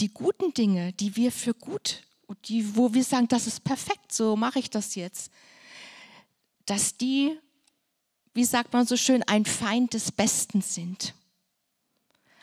die 0.00 0.12
guten 0.12 0.54
Dinge, 0.54 0.92
die 0.92 1.16
wir 1.16 1.30
für 1.30 1.54
gut, 1.54 2.02
die, 2.46 2.76
wo 2.76 2.94
wir 2.94 3.04
sagen, 3.04 3.28
das 3.28 3.46
ist 3.46 3.64
perfekt, 3.64 4.12
so 4.12 4.36
mache 4.36 4.58
ich 4.58 4.70
das 4.70 4.94
jetzt, 4.94 5.30
dass 6.66 6.96
die, 6.96 7.38
wie 8.32 8.44
sagt 8.44 8.72
man 8.72 8.86
so 8.86 8.96
schön, 8.96 9.22
ein 9.22 9.44
Feind 9.44 9.94
des 9.94 10.12
Besten 10.12 10.60
sind. 10.60 11.14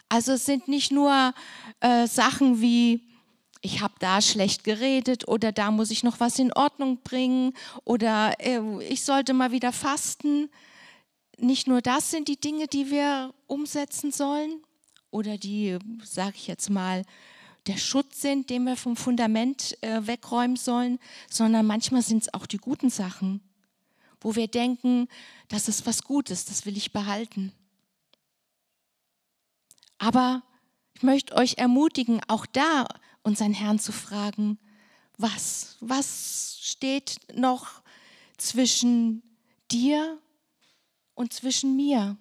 Also 0.10 0.34
es 0.34 0.46
sind 0.46 0.68
nicht 0.68 0.92
nur 0.92 1.34
äh, 1.80 2.06
Sachen 2.06 2.62
wie, 2.62 3.02
ich 3.62 3.82
habe 3.82 3.94
da 4.00 4.22
schlecht 4.22 4.64
geredet 4.64 5.28
oder 5.28 5.52
da 5.52 5.72
muss 5.72 5.92
ich 5.92 6.04
noch 6.04 6.20
was 6.20 6.38
in 6.40 6.52
Ordnung 6.52 7.00
bringen 7.04 7.54
oder 7.86 8.34
äh, 8.40 8.60
ich 8.84 9.04
sollte 9.04 9.34
mal 9.34 9.52
wieder 9.52 9.72
fasten. 9.72 10.50
Nicht 11.38 11.68
nur 11.68 11.82
das 11.82 12.12
sind 12.12 12.28
die 12.28 12.40
Dinge, 12.40 12.68
die 12.68 12.92
wir 12.92 13.34
umsetzen 13.48 14.12
sollen 14.12 14.62
oder 15.12 15.38
die, 15.38 15.78
sage 16.04 16.34
ich 16.36 16.48
jetzt 16.48 16.70
mal, 16.70 17.04
der 17.68 17.78
Schutz 17.78 18.22
sind, 18.22 18.50
den 18.50 18.64
wir 18.64 18.76
vom 18.76 18.96
Fundament 18.96 19.78
äh, 19.82 20.06
wegräumen 20.08 20.56
sollen, 20.56 21.00
sondern 21.30 21.66
manchmal 21.66 22.02
sind 22.02 22.24
es 22.24 22.34
auch 22.34 22.48
die 22.48 22.58
guten 22.58 22.90
Sachen, 22.90 23.42
wo 24.22 24.36
wir 24.36 24.48
denken, 24.48 25.08
das 25.50 25.68
ist 25.68 25.86
was 25.86 26.04
Gutes, 26.04 26.46
das 26.46 26.66
will 26.66 26.78
ich 26.78 26.94
behalten. 26.94 27.52
Aber 29.98 30.44
ich 30.94 31.04
möchte 31.04 31.36
euch 31.36 31.58
ermutigen, 31.58 32.22
auch 32.28 32.46
da 32.46 32.88
unseren 33.24 33.54
Herrn 33.54 33.80
zu 33.80 33.92
fragen, 33.92 34.60
was, 35.18 35.78
was 35.80 36.58
steht 36.62 37.18
noch 37.36 37.82
zwischen 38.38 39.22
dir 39.72 40.20
und 41.14 41.34
zwischen 41.34 41.76
mir? 41.76 42.18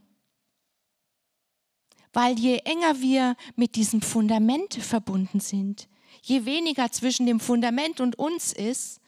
Weil 2.13 2.39
je 2.39 2.59
enger 2.65 3.01
wir 3.01 3.37
mit 3.57 3.77
diesem 3.77 4.03
Fundament 4.03 4.75
verbunden 4.75 5.41
sind, 5.41 5.89
je 6.23 6.45
weniger 6.45 6.91
zwischen 6.93 7.27
dem 7.27 7.41
Fundament 7.41 8.01
und 8.01 8.19
uns 8.19 8.53
ist, 8.53 9.00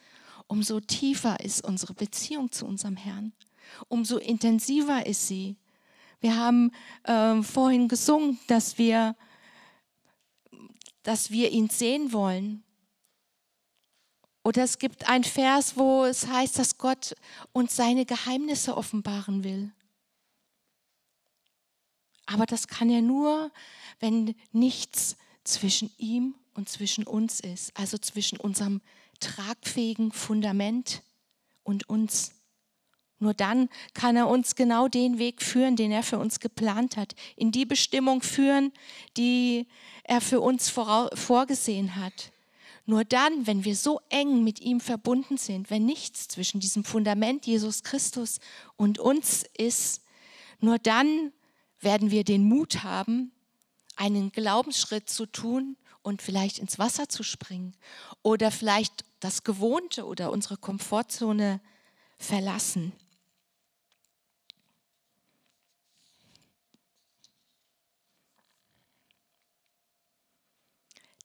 umso 0.53 0.79
tiefer 0.79 1.39
ist 1.39 1.65
unsere 1.65 1.95
Beziehung 1.95 2.51
zu 2.51 2.67
unserem 2.67 2.95
Herrn, 2.95 3.33
umso 3.87 4.17
intensiver 4.19 5.03
ist 5.07 5.27
sie. 5.27 5.57
Wir 6.21 6.37
haben 6.37 6.71
äh, 7.05 7.41
vorhin 7.41 7.87
gesungen, 7.87 8.39
dass 8.45 8.77
wir, 8.77 9.15
dass 11.01 11.31
wir 11.31 11.49
ihn 11.49 11.71
sehen 11.71 12.13
wollen. 12.13 12.63
Oder 14.43 14.61
es 14.61 14.77
gibt 14.77 15.09
ein 15.09 15.23
Vers, 15.23 15.75
wo 15.75 16.05
es 16.05 16.27
heißt, 16.27 16.59
dass 16.59 16.77
Gott 16.77 17.15
uns 17.51 17.75
seine 17.75 18.05
Geheimnisse 18.05 18.77
offenbaren 18.77 19.43
will. 19.43 19.71
Aber 22.27 22.45
das 22.45 22.67
kann 22.67 22.91
er 22.91 23.01
nur, 23.01 23.51
wenn 23.99 24.35
nichts 24.51 25.17
zwischen 25.43 25.89
ihm 25.97 26.35
und 26.53 26.69
zwischen 26.69 27.07
uns 27.07 27.39
ist, 27.39 27.75
also 27.75 27.97
zwischen 27.97 28.37
unserem 28.39 28.81
tragfähigen 29.23 30.11
Fundament 30.11 31.01
und 31.63 31.89
uns. 31.89 32.31
Nur 33.19 33.33
dann 33.33 33.69
kann 33.93 34.17
er 34.17 34.27
uns 34.27 34.55
genau 34.55 34.89
den 34.89 35.17
Weg 35.17 35.41
führen, 35.41 35.77
den 35.77 35.91
er 35.91 36.03
für 36.03 36.19
uns 36.19 36.41
geplant 36.41 36.97
hat, 36.97 37.15
in 37.37 37.51
die 37.51 37.65
Bestimmung 37.65 38.21
führen, 38.21 38.73
die 39.15 39.67
er 40.03 40.19
für 40.19 40.41
uns 40.41 40.69
vorgesehen 40.69 41.95
hat. 41.95 42.33
Nur 42.85 43.05
dann, 43.05 43.47
wenn 43.47 43.63
wir 43.63 43.77
so 43.77 44.01
eng 44.09 44.43
mit 44.43 44.59
ihm 44.59 44.81
verbunden 44.81 45.37
sind, 45.37 45.69
wenn 45.69 45.85
nichts 45.85 46.27
zwischen 46.27 46.59
diesem 46.59 46.83
Fundament 46.83 47.45
Jesus 47.45 47.83
Christus 47.83 48.39
und 48.75 48.99
uns 48.99 49.45
ist, 49.57 50.01
nur 50.59 50.79
dann 50.79 51.31
werden 51.79 52.11
wir 52.11 52.25
den 52.25 52.43
Mut 52.43 52.83
haben, 52.83 53.31
einen 53.95 54.33
Glaubensschritt 54.33 55.09
zu 55.09 55.25
tun 55.25 55.77
und 56.03 56.21
vielleicht 56.21 56.59
ins 56.59 56.77
Wasser 56.77 57.09
zu 57.09 57.23
springen 57.23 57.75
oder 58.21 58.51
vielleicht 58.51 59.03
das 59.19 59.43
Gewohnte 59.43 60.05
oder 60.05 60.31
unsere 60.31 60.57
Komfortzone 60.57 61.59
verlassen. 62.17 62.93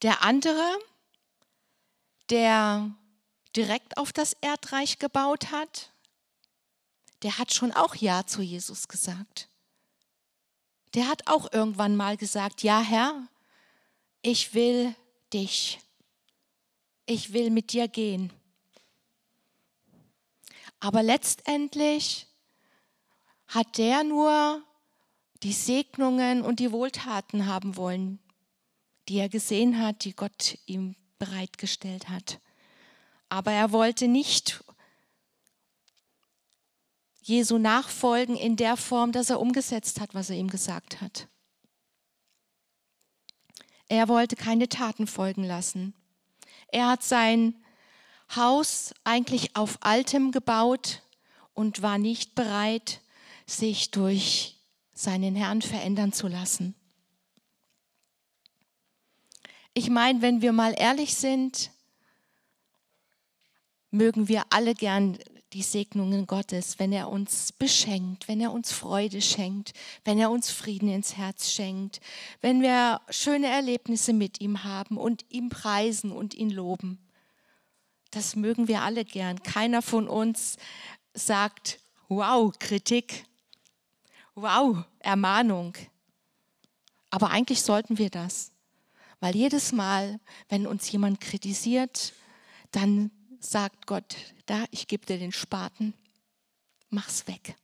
Der 0.03 0.23
andere, 0.23 0.79
der 2.31 2.91
direkt 3.57 3.97
auf 3.97 4.13
das 4.13 4.35
Erdreich 4.41 5.01
gebaut 5.01 5.51
hat, 5.51 5.93
der 7.23 7.37
hat 7.39 7.53
schon 7.53 7.73
auch 7.73 7.97
Ja 7.97 8.25
zu 8.25 8.41
Jesus 8.41 8.87
gesagt 8.87 9.49
der 10.95 11.09
hat 11.09 11.27
auch 11.27 11.53
irgendwann 11.53 11.97
mal 11.97 12.17
gesagt, 12.17 12.63
ja 12.63 12.81
Herr, 12.81 13.29
ich 14.23 14.55
will 14.55 14.95
dich. 15.33 15.81
Ich 17.07 17.33
will 17.33 17.51
mit 17.51 17.73
dir 17.73 17.89
gehen. 17.89 18.33
Aber 20.81 21.03
letztendlich 21.03 22.27
hat 23.47 23.79
der 23.79 24.05
nur 24.05 24.63
die 25.43 25.53
Segnungen 25.53 26.43
und 26.43 26.61
die 26.61 26.73
Wohltaten 26.73 27.47
haben 27.47 27.77
wollen, 27.77 28.19
die 29.09 29.19
er 29.19 29.29
gesehen 29.29 29.79
hat, 29.79 30.05
die 30.05 30.15
Gott 30.15 30.59
ihm 30.67 30.97
bereitgestellt 31.19 32.09
hat. 32.09 32.41
Aber 33.29 33.53
er 33.53 33.73
wollte 33.73 34.09
nicht 34.09 34.63
Jesu 37.23 37.59
nachfolgen 37.59 38.37
in 38.37 38.57
der 38.57 38.77
Form, 38.77 39.13
dass 39.13 39.31
er 39.31 39.41
umgesetzt 39.41 40.01
hat, 40.01 40.15
was 40.15 40.31
er 40.31 40.37
ihm 40.37 40.49
gesagt 40.49 41.01
hat. 41.01 41.29
Er 43.89 44.09
wollte 44.09 44.37
keine 44.37 44.69
Taten 44.69 45.07
folgen 45.07 45.45
lassen. 45.45 45.95
Er 46.69 46.89
hat 46.89 47.03
sein 47.03 47.55
Haus 48.35 48.95
eigentlich 49.05 49.57
auf 49.57 49.79
Altem 49.81 50.33
gebaut 50.33 51.03
und 51.55 51.81
war 51.81 51.99
nicht 51.99 52.35
bereit, 52.35 53.01
sich 53.47 53.91
durch 53.91 54.57
seinen 54.93 55.35
Herrn 55.35 55.63
verändern 55.63 56.13
zu 56.13 56.29
lassen. 56.29 56.75
Ich 59.73 59.89
meine, 59.89 60.21
wenn 60.23 60.43
wir 60.43 60.53
mal 60.53 60.75
ehrlich 60.77 61.15
sind, 61.15 61.71
mögen 63.91 64.29
wir 64.29 64.43
alle 64.51 64.75
gern 64.75 65.19
die 65.53 65.63
Segnungen 65.63 66.27
Gottes, 66.27 66.79
wenn 66.79 66.93
er 66.93 67.09
uns 67.09 67.53
beschenkt, 67.53 68.29
wenn 68.29 68.41
er 68.41 68.53
uns 68.53 68.73
Freude 68.73 69.23
schenkt, 69.23 69.73
wenn 70.05 70.19
er 70.19 70.31
uns 70.31 70.51
Frieden 70.51 70.91
ins 70.91 71.17
Herz 71.17 71.51
schenkt, 71.51 72.01
wenn 72.41 72.61
wir 72.61 73.01
schöne 73.09 73.47
Erlebnisse 73.47 74.13
mit 74.13 74.41
ihm 74.41 74.65
haben 74.65 74.99
und 74.99 75.25
ihm 75.31 75.49
preisen 75.49 76.13
und 76.13 76.35
ihn 76.35 76.51
loben. 76.51 76.99
Das 78.11 78.37
mögen 78.37 78.69
wir 78.69 78.83
alle 78.83 79.05
gern. 79.05 79.43
Keiner 79.43 79.83
von 79.83 80.09
uns 80.09 80.57
sagt, 81.15 81.79
wow, 82.09 82.53
Kritik, 82.59 83.25
wow, 84.35 84.85
Ermahnung. 84.99 85.75
Aber 87.11 87.31
eigentlich 87.31 87.63
sollten 87.63 87.97
wir 87.97 88.11
das, 88.11 88.53
weil 89.21 89.35
jedes 89.35 89.73
Mal, 89.73 90.21
wenn 90.49 90.67
uns 90.67 90.91
jemand 90.93 91.21
kritisiert, 91.21 92.13
dann 92.71 93.11
sagt 93.41 93.87
Gott, 93.87 94.17
da, 94.47 94.65
ich 94.71 94.87
gebe 94.87 95.07
dir 95.07 95.19
den 95.19 95.33
Spaten, 95.33 95.95
mach's 96.91 97.27
weg. 97.27 97.57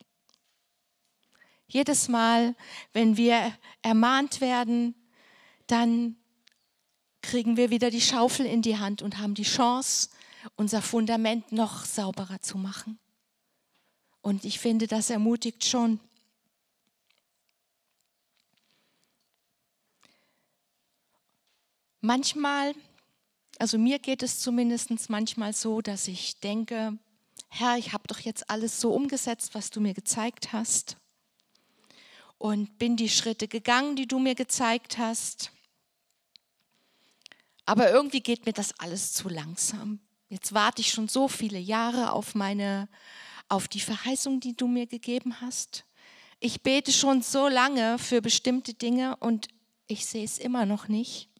Jedes 1.66 2.08
Mal, 2.08 2.54
wenn 2.92 3.16
wir 3.16 3.52
ermahnt 3.82 4.40
werden, 4.40 4.94
dann 5.66 6.16
kriegen 7.22 7.56
wir 7.56 7.70
wieder 7.70 7.90
die 7.90 8.00
Schaufel 8.00 8.46
in 8.46 8.62
die 8.62 8.78
Hand 8.78 9.02
und 9.02 9.18
haben 9.18 9.34
die 9.34 9.44
Chance, 9.44 10.10
unser 10.56 10.82
Fundament 10.82 11.52
noch 11.52 11.84
sauberer 11.84 12.40
zu 12.42 12.58
machen. 12.58 12.98
Und 14.20 14.44
ich 14.44 14.58
finde, 14.58 14.86
das 14.86 15.10
ermutigt 15.10 15.64
schon. 15.64 16.00
Manchmal 22.00 22.74
also 23.58 23.78
mir 23.78 23.98
geht 23.98 24.22
es 24.22 24.40
zumindest 24.40 25.10
manchmal 25.10 25.52
so, 25.52 25.80
dass 25.80 26.08
ich 26.08 26.40
denke, 26.40 26.98
Herr, 27.48 27.78
ich 27.78 27.92
habe 27.92 28.04
doch 28.08 28.18
jetzt 28.18 28.50
alles 28.50 28.80
so 28.80 28.92
umgesetzt, 28.92 29.54
was 29.54 29.70
du 29.70 29.80
mir 29.80 29.94
gezeigt 29.94 30.52
hast. 30.52 30.96
Und 32.38 32.78
bin 32.78 32.96
die 32.96 33.08
Schritte 33.08 33.48
gegangen, 33.48 33.96
die 33.96 34.08
du 34.08 34.18
mir 34.18 34.34
gezeigt 34.34 34.98
hast. 34.98 35.52
Aber 37.64 37.90
irgendwie 37.90 38.20
geht 38.20 38.44
mir 38.44 38.52
das 38.52 38.78
alles 38.78 39.12
zu 39.12 39.28
langsam. 39.28 40.00
Jetzt 40.28 40.52
warte 40.52 40.82
ich 40.82 40.90
schon 40.90 41.08
so 41.08 41.28
viele 41.28 41.58
Jahre 41.58 42.12
auf 42.12 42.34
meine, 42.34 42.88
auf 43.48 43.68
die 43.68 43.80
Verheißung, 43.80 44.40
die 44.40 44.56
du 44.56 44.66
mir 44.66 44.86
gegeben 44.86 45.40
hast. 45.40 45.84
Ich 46.40 46.62
bete 46.62 46.92
schon 46.92 47.22
so 47.22 47.48
lange 47.48 47.98
für 47.98 48.20
bestimmte 48.20 48.74
Dinge 48.74 49.16
und 49.16 49.48
ich 49.86 50.04
sehe 50.06 50.24
es 50.24 50.38
immer 50.38 50.66
noch 50.66 50.88
nicht. 50.88 51.30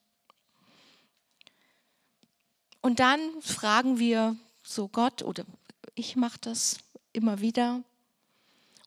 Und 2.85 3.01
dann 3.01 3.41
fragen 3.41 3.99
wir 3.99 4.37
so 4.63 4.89
Gott, 4.89 5.23
oder 5.23 5.47
ich 5.95 6.17
mache 6.17 6.39
das 6.39 6.77
immer 7.15 7.41
wieder, 7.41 7.83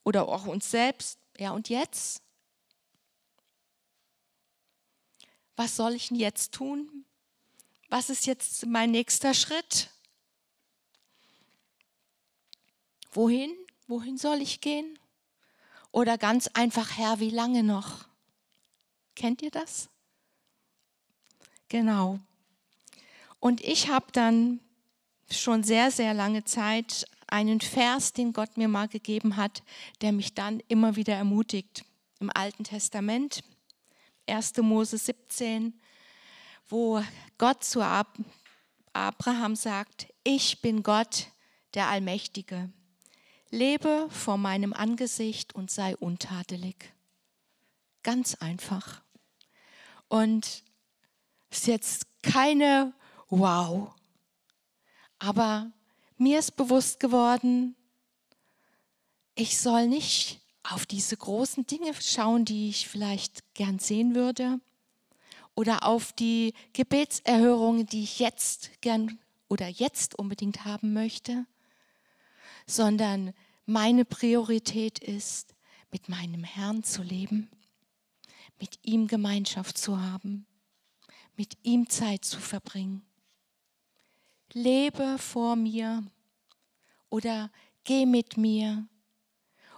oder 0.03 0.27
auch 0.27 0.45
uns 0.45 0.69
selbst, 0.69 1.17
ja 1.39 1.49
und 1.49 1.67
jetzt? 1.67 2.21
Was 5.55 5.75
soll 5.75 5.93
ich 5.93 6.09
denn 6.09 6.17
jetzt 6.17 6.51
tun? 6.53 7.05
Was 7.89 8.11
ist 8.11 8.27
jetzt 8.27 8.67
mein 8.67 8.91
nächster 8.91 9.33
Schritt? 9.33 9.89
Wohin? 13.13 13.49
Wohin 13.87 14.19
soll 14.19 14.43
ich 14.43 14.61
gehen? 14.61 14.99
Oder 15.91 16.19
ganz 16.19 16.49
einfach, 16.49 16.99
Herr, 16.99 17.19
wie 17.19 17.31
lange 17.31 17.63
noch? 17.63 18.05
Kennt 19.15 19.41
ihr 19.41 19.49
das? 19.49 19.89
Genau. 21.67 22.19
Und 23.39 23.61
ich 23.61 23.89
habe 23.89 24.07
dann 24.11 24.59
schon 25.29 25.63
sehr, 25.63 25.91
sehr 25.91 26.13
lange 26.13 26.43
Zeit 26.43 27.05
einen 27.27 27.59
Vers, 27.59 28.13
den 28.13 28.33
Gott 28.33 28.57
mir 28.57 28.67
mal 28.67 28.87
gegeben 28.87 29.35
hat, 29.35 29.63
der 30.01 30.11
mich 30.11 30.33
dann 30.33 30.61
immer 30.67 30.95
wieder 30.95 31.15
ermutigt. 31.15 31.83
Im 32.19 32.31
Alten 32.33 32.63
Testament, 32.63 33.43
1. 34.27 34.57
Mose 34.57 34.97
17, 34.97 35.79
wo 36.67 37.03
Gott 37.37 37.63
zu 37.63 37.81
Abraham 38.93 39.55
sagt, 39.55 40.07
ich 40.23 40.61
bin 40.61 40.83
Gott, 40.83 41.27
der 41.73 41.87
Allmächtige. 41.87 42.71
Lebe 43.49 44.07
vor 44.09 44.37
meinem 44.37 44.73
Angesicht 44.73 45.53
und 45.53 45.69
sei 45.69 45.95
untadelig. 45.95 46.93
Ganz 48.03 48.35
einfach. 48.35 49.01
Und 50.07 50.63
es 51.49 51.59
ist 51.59 51.67
jetzt 51.67 52.07
keine 52.23 52.93
Wow. 53.29 53.93
Aber 55.19 55.71
mir 56.17 56.39
ist 56.39 56.55
bewusst 56.55 56.99
geworden, 56.99 57.75
ich 59.35 59.59
soll 59.59 59.87
nicht 59.87 60.39
auf 60.63 60.85
diese 60.85 61.15
großen 61.15 61.65
Dinge 61.65 61.93
schauen, 61.99 62.45
die 62.45 62.69
ich 62.69 62.87
vielleicht 62.87 63.53
gern 63.53 63.79
sehen 63.79 64.15
würde, 64.15 64.59
oder 65.55 65.85
auf 65.85 66.13
die 66.13 66.53
Gebetserhörungen, 66.73 67.87
die 67.87 68.03
ich 68.03 68.19
jetzt 68.19 68.69
gern 68.81 69.17
oder 69.47 69.67
jetzt 69.67 70.13
unbedingt 70.13 70.65
haben 70.65 70.93
möchte, 70.93 71.47
sondern 72.67 73.33
meine 73.65 74.05
Priorität 74.05 74.99
ist, 74.99 75.55
mit 75.91 76.09
meinem 76.09 76.43
Herrn 76.43 76.83
zu 76.83 77.01
leben, 77.01 77.49
mit 78.59 78.77
ihm 78.83 79.07
Gemeinschaft 79.07 79.79
zu 79.79 79.99
haben, 79.99 80.45
mit 81.37 81.57
ihm 81.63 81.89
Zeit 81.89 82.23
zu 82.23 82.39
verbringen. 82.39 83.06
Lebe 84.53 85.17
vor 85.17 85.55
mir 85.55 86.03
oder 87.09 87.51
geh 87.83 88.05
mit 88.05 88.37
mir 88.37 88.87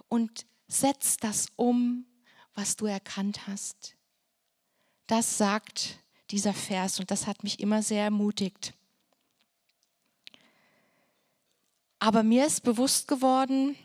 und 0.08 0.46
setz 0.68 1.16
das 1.16 1.48
um, 1.56 2.06
was 2.54 2.76
du 2.76 2.86
erkannt 2.86 3.46
hast. 3.46 3.96
Das 5.06 5.38
sagt 5.38 5.98
dieser 6.30 6.54
Vers 6.54 7.00
und 7.00 7.10
das 7.10 7.26
hat 7.26 7.42
mich 7.42 7.60
immer 7.60 7.82
sehr 7.82 8.04
ermutigt. 8.04 8.74
Aber 11.98 12.22
mir 12.22 12.46
ist 12.46 12.62
bewusst 12.62 13.08
geworden, 13.08 13.76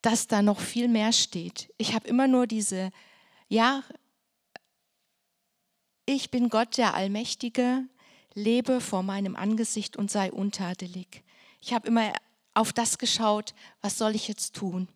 dass 0.00 0.26
da 0.26 0.42
noch 0.42 0.58
viel 0.58 0.88
mehr 0.88 1.12
steht. 1.12 1.72
Ich 1.78 1.94
habe 1.94 2.08
immer 2.08 2.26
nur 2.26 2.46
diese, 2.46 2.90
ja, 3.48 3.84
ich 6.04 6.30
bin 6.30 6.48
Gott 6.48 6.76
der 6.76 6.94
Allmächtige, 6.94 7.86
lebe 8.34 8.80
vor 8.80 9.02
meinem 9.02 9.36
Angesicht 9.36 9.96
und 9.96 10.10
sei 10.10 10.32
untadelig. 10.32 11.22
Ich 11.60 11.72
habe 11.72 11.88
immer 11.88 12.12
auf 12.54 12.72
das 12.72 12.98
geschaut, 12.98 13.54
was 13.80 13.98
soll 13.98 14.14
ich 14.14 14.28
jetzt 14.28 14.54
tun? 14.54 14.88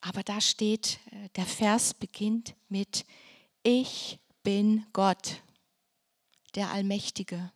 Aber 0.00 0.22
da 0.22 0.40
steht, 0.40 0.98
äh, 1.10 1.28
der 1.36 1.46
Vers 1.46 1.94
beginnt 1.94 2.54
mit, 2.68 3.04
ich 3.62 4.18
bin 4.42 4.84
Gott, 4.92 5.40
der 6.54 6.70
Allmächtige. 6.70 7.52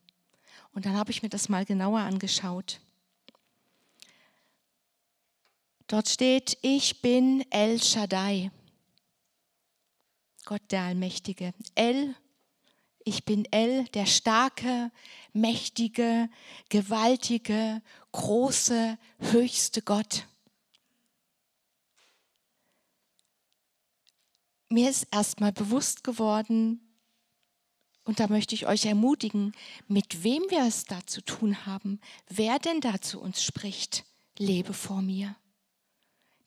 Und 0.73 0.87
dann 0.87 0.97
habe 0.97 1.11
ich 1.11 1.23
mir 1.23 1.29
das 1.29 1.49
mal 1.49 1.65
genauer 1.65 2.01
angeschaut. 2.01 2.81
Dort 5.89 6.09
steht, 6.09 6.59
ich 6.63 7.01
bin 7.01 7.45
El 7.51 7.83
Shaddai, 7.83 8.51
Gott 10.45 10.63
der 10.71 10.83
Allmächtige. 10.83 11.53
El, 11.75 12.15
ich 13.07 13.25
bin 13.25 13.47
El, 13.51 13.85
der 13.95 14.05
starke, 14.05 14.91
mächtige, 15.33 16.29
gewaltige, 16.69 17.81
große, 18.13 18.99
höchste 19.19 19.81
Gott. 19.81 20.27
mir 24.69 24.91
ist 24.91 25.07
erstmal 25.11 25.53
bewusst 25.53 26.05
geworden, 26.05 26.83
und 28.05 28.21
da 28.21 28.29
möchte 28.29 28.55
ich 28.55 28.67
euch 28.69 28.87
ermutigen, 28.87 29.53
mit 29.89 30.23
wem 30.23 30.43
wir 30.49 30.65
es 30.65 30.85
da 30.85 31.05
zu 31.07 31.23
tun 31.23 31.67
haben, 31.67 32.01
wer 32.29 32.61
denn 32.61 32.81
da 32.81 33.01
zu 33.01 33.21
uns 33.21 33.43
spricht, 33.43 34.05
lebe 34.39 34.73
vor 34.73 35.03
mir. 35.03 35.35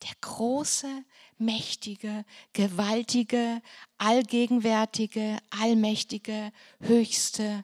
Der 0.03 0.13
große, 0.21 1.03
mächtige, 1.39 2.25
gewaltige, 2.53 3.61
allgegenwärtige, 3.97 5.37
allmächtige, 5.49 6.51
höchste 6.79 7.63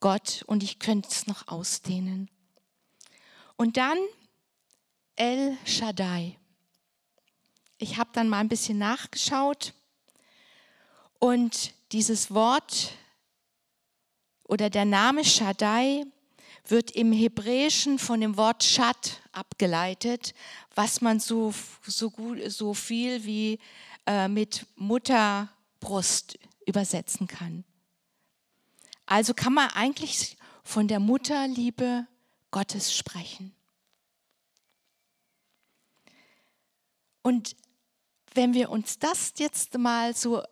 Gott. 0.00 0.44
Und 0.46 0.62
ich 0.62 0.78
könnte 0.78 1.08
es 1.10 1.26
noch 1.26 1.48
ausdehnen. 1.48 2.30
Und 3.56 3.76
dann 3.76 3.98
El 5.16 5.56
Shaddai. 5.64 6.38
Ich 7.78 7.96
habe 7.96 8.10
dann 8.12 8.28
mal 8.28 8.40
ein 8.40 8.48
bisschen 8.48 8.78
nachgeschaut 8.78 9.74
und 11.18 11.74
dieses 11.92 12.32
Wort 12.32 12.92
oder 14.44 14.70
der 14.70 14.84
Name 14.84 15.24
Shaddai 15.24 16.04
wird 16.70 16.90
im 16.90 17.12
Hebräischen 17.12 17.98
von 17.98 18.20
dem 18.20 18.36
Wort 18.36 18.64
Shad 18.64 19.20
abgeleitet, 19.32 20.34
was 20.74 21.00
man 21.00 21.20
so, 21.20 21.54
so, 21.86 22.10
gut, 22.10 22.38
so 22.50 22.74
viel 22.74 23.24
wie 23.24 23.58
äh, 24.06 24.28
mit 24.28 24.66
Mutterbrust 24.76 26.38
übersetzen 26.66 27.26
kann. 27.26 27.64
Also 29.06 29.34
kann 29.34 29.54
man 29.54 29.70
eigentlich 29.70 30.36
von 30.64 30.88
der 30.88 31.00
Mutterliebe 31.00 32.06
Gottes 32.50 32.96
sprechen. 32.96 33.54
Und 37.22 37.56
wenn 38.34 38.54
wir 38.54 38.70
uns 38.70 38.98
das 38.98 39.34
jetzt 39.38 39.78
mal 39.78 40.14
so 40.14 40.42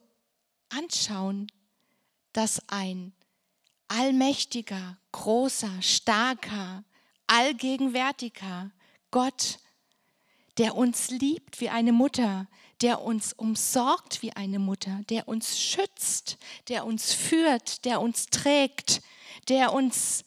anschauen, 0.70 1.50
dass 2.33 2.61
ein 2.68 3.12
allmächtiger, 3.88 4.99
großer, 5.12 5.83
starker, 5.83 6.85
allgegenwärtiger 7.27 8.70
Gott, 9.11 9.59
der 10.59 10.77
uns 10.77 11.11
liebt 11.11 11.61
wie 11.61 11.70
eine 11.70 11.92
Mutter, 11.92 12.47
der 12.81 13.03
uns 13.03 13.33
umsorgt 13.33 14.23
wie 14.23 14.33
eine 14.33 14.59
Mutter, 14.59 15.01
der 15.09 15.29
uns 15.29 15.59
schützt, 15.59 16.38
der 16.68 16.85
uns 16.85 17.12
führt, 17.12 17.85
der 17.85 18.01
uns 18.01 18.27
trägt, 18.27 19.03
der 19.49 19.73
uns 19.73 20.25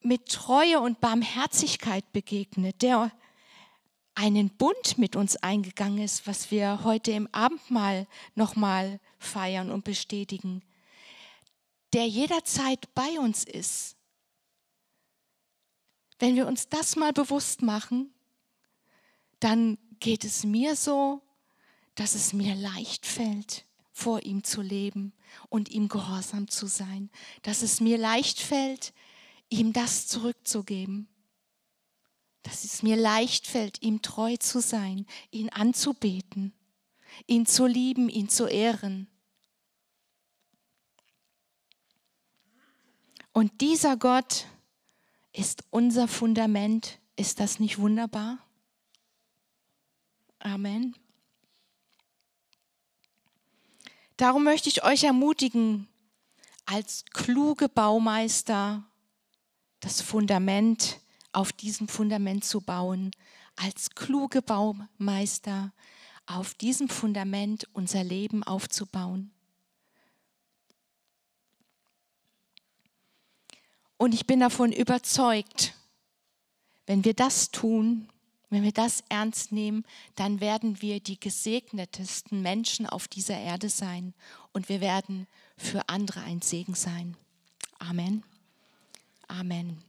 mit 0.00 0.28
Treue 0.28 0.80
und 0.80 1.00
Barmherzigkeit 1.00 2.12
begegnet, 2.12 2.82
der 2.82 3.10
einen 4.14 4.50
Bund 4.50 4.98
mit 4.98 5.14
uns 5.14 5.36
eingegangen 5.36 5.98
ist, 5.98 6.26
was 6.26 6.50
wir 6.50 6.84
heute 6.84 7.10
im 7.12 7.28
Abendmahl 7.32 8.06
nochmal 8.34 9.00
feiern 9.18 9.70
und 9.70 9.84
bestätigen, 9.84 10.62
der 11.96 12.06
jederzeit 12.06 12.94
bei 12.94 13.18
uns 13.18 13.42
ist. 13.44 13.96
Wenn 16.18 16.36
wir 16.36 16.46
uns 16.46 16.68
das 16.68 16.94
mal 16.94 17.14
bewusst 17.14 17.62
machen, 17.62 18.12
dann 19.40 19.78
geht 19.98 20.22
es 20.22 20.44
mir 20.44 20.76
so, 20.76 21.22
dass 21.94 22.14
es 22.14 22.34
mir 22.34 22.54
leicht 22.54 23.06
fällt, 23.06 23.64
vor 23.92 24.22
ihm 24.24 24.44
zu 24.44 24.60
leben 24.60 25.14
und 25.48 25.70
ihm 25.70 25.88
gehorsam 25.88 26.48
zu 26.48 26.66
sein, 26.66 27.08
dass 27.40 27.62
es 27.62 27.80
mir 27.80 27.96
leicht 27.96 28.42
fällt, 28.42 28.92
ihm 29.48 29.72
das 29.72 30.06
zurückzugeben 30.06 31.08
dass 32.46 32.62
es 32.62 32.84
mir 32.84 32.94
leicht 32.94 33.48
fällt, 33.48 33.82
ihm 33.82 34.02
treu 34.02 34.36
zu 34.36 34.60
sein, 34.60 35.04
ihn 35.32 35.48
anzubeten, 35.48 36.52
ihn 37.26 37.44
zu 37.44 37.66
lieben, 37.66 38.08
ihn 38.08 38.28
zu 38.28 38.46
ehren. 38.46 39.08
Und 43.36 43.60
dieser 43.60 43.98
Gott 43.98 44.46
ist 45.34 45.64
unser 45.68 46.08
Fundament. 46.08 47.00
Ist 47.16 47.38
das 47.38 47.60
nicht 47.60 47.78
wunderbar? 47.78 48.38
Amen. 50.38 50.96
Darum 54.16 54.42
möchte 54.42 54.70
ich 54.70 54.84
euch 54.84 55.04
ermutigen, 55.04 55.86
als 56.64 57.04
kluge 57.12 57.68
Baumeister 57.68 58.82
das 59.80 60.00
Fundament 60.00 60.98
auf 61.32 61.52
diesem 61.52 61.88
Fundament 61.88 62.42
zu 62.42 62.62
bauen, 62.62 63.10
als 63.56 63.90
kluge 63.90 64.40
Baumeister 64.40 65.74
auf 66.24 66.54
diesem 66.54 66.88
Fundament 66.88 67.68
unser 67.74 68.02
Leben 68.02 68.42
aufzubauen. 68.44 69.35
Und 73.98 74.14
ich 74.14 74.26
bin 74.26 74.40
davon 74.40 74.72
überzeugt, 74.72 75.74
wenn 76.86 77.04
wir 77.04 77.14
das 77.14 77.50
tun, 77.50 78.08
wenn 78.50 78.62
wir 78.62 78.72
das 78.72 79.02
ernst 79.08 79.52
nehmen, 79.52 79.84
dann 80.14 80.40
werden 80.40 80.80
wir 80.80 81.00
die 81.00 81.18
gesegnetesten 81.18 82.42
Menschen 82.42 82.86
auf 82.86 83.08
dieser 83.08 83.38
Erde 83.38 83.68
sein 83.68 84.14
und 84.52 84.68
wir 84.68 84.80
werden 84.80 85.26
für 85.56 85.88
andere 85.88 86.20
ein 86.20 86.42
Segen 86.42 86.74
sein. 86.74 87.16
Amen. 87.78 88.22
Amen. 89.26 89.82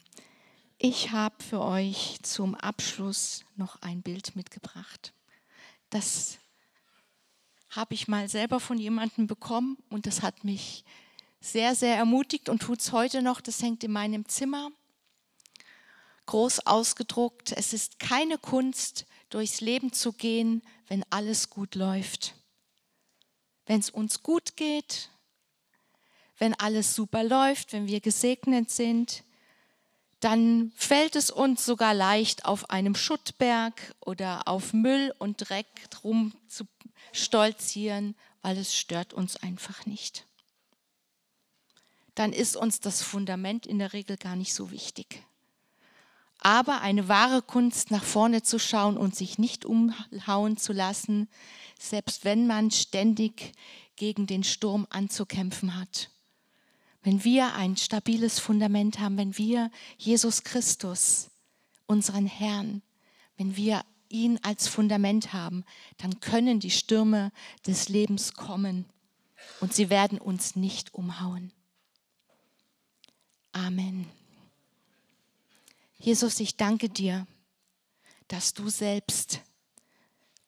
Ich 0.79 1.11
habe 1.11 1.35
für 1.43 1.61
euch 1.61 2.19
zum 2.23 2.55
Abschluss 2.55 3.45
noch 3.55 3.81
ein 3.81 4.01
Bild 4.01 4.35
mitgebracht. 4.35 5.13
Das 5.89 6.39
habe 7.69 7.93
ich 7.93 8.07
mal 8.07 8.29
selber 8.29 8.59
von 8.59 8.77
jemandem 8.77 9.27
bekommen 9.27 9.77
und 9.89 10.07
das 10.07 10.21
hat 10.21 10.43
mich 10.43 10.83
sehr, 11.39 11.75
sehr 11.75 11.95
ermutigt 11.95 12.49
und 12.49 12.61
tut 12.61 12.81
es 12.81 12.91
heute 12.91 13.21
noch. 13.21 13.41
Das 13.41 13.61
hängt 13.61 13.83
in 13.83 13.91
meinem 13.91 14.27
Zimmer 14.27 14.71
groß 16.27 16.67
ausgedruckt. 16.67 17.53
Es 17.53 17.73
ist 17.73 17.99
keine 17.99 18.37
Kunst, 18.37 19.05
durchs 19.29 19.61
Leben 19.61 19.91
zu 19.91 20.13
gehen, 20.13 20.61
wenn 20.87 21.03
alles 21.09 21.49
gut 21.49 21.73
läuft. 21.73 22.35
Wenn 23.65 23.79
es 23.79 23.89
uns 23.89 24.21
gut 24.23 24.55
geht, 24.55 25.09
wenn 26.37 26.53
alles 26.53 26.93
super 26.93 27.23
läuft, 27.23 27.73
wenn 27.73 27.87
wir 27.87 27.99
gesegnet 27.99 28.69
sind, 28.69 29.23
dann 30.19 30.71
fällt 30.75 31.15
es 31.15 31.31
uns 31.31 31.65
sogar 31.65 31.93
leicht, 31.93 32.45
auf 32.45 32.69
einem 32.69 32.95
Schuttberg 32.95 33.95
oder 33.99 34.47
auf 34.47 34.73
Müll 34.73 35.13
und 35.19 35.49
Dreck 35.49 35.89
drum 35.89 36.33
zu 36.47 36.65
stolzieren, 37.11 38.15
weil 38.41 38.57
es 38.57 38.75
stört 38.75 39.13
uns 39.13 39.37
einfach 39.37 39.85
nicht. 39.85 40.26
Dann 42.17 42.33
ist 42.33 42.55
uns 42.55 42.79
das 42.79 43.01
Fundament 43.01 43.65
in 43.65 43.79
der 43.79 43.93
Regel 43.93 44.17
gar 44.17 44.35
nicht 44.35 44.53
so 44.53 44.71
wichtig. 44.71 45.23
Aber 46.39 46.81
eine 46.81 47.07
wahre 47.07 47.41
Kunst, 47.41 47.91
nach 47.91 48.03
vorne 48.03 48.43
zu 48.43 48.59
schauen 48.59 48.97
und 48.97 49.15
sich 49.15 49.37
nicht 49.39 49.65
umhauen 49.65 50.57
zu 50.57 50.71
lassen, 50.71 51.27
selbst 51.79 52.25
wenn 52.25 52.45
man 52.47 52.71
ständig 52.71 53.53
gegen 53.95 54.27
den 54.27 54.43
Sturm 54.43 54.85
anzukämpfen 54.89 55.75
hat 55.75 56.11
wenn 57.07 57.23
wir 57.23 57.53
ein 57.53 57.77
stabiles 57.77 58.37
Fundament 58.37 58.99
haben, 58.99 59.15
wenn 59.15 59.37
wir 59.37 59.71
Jesus 59.97 60.43
Christus, 60.43 61.29
unseren 61.85 62.25
Herrn, 62.25 62.81
wenn 63.37 63.55
wir 63.55 63.85
ihn 64.09 64.39
als 64.41 64.67
Fundament 64.67 65.31
haben, 65.31 65.63
dann 65.99 66.19
können 66.19 66.59
die 66.59 66.69
Stürme 66.69 67.31
des 67.65 67.87
Lebens 67.87 68.33
kommen 68.33 68.83
und 69.61 69.73
sie 69.73 69.89
werden 69.89 70.17
uns 70.17 70.57
nicht 70.57 70.93
umhauen. 70.93 71.53
Amen. 73.57 74.05
Jesus, 75.97 76.39
ich 76.39 76.57
danke 76.57 76.89
dir, 76.89 77.25
dass 78.27 78.53
du 78.53 78.69
selbst 78.69 79.41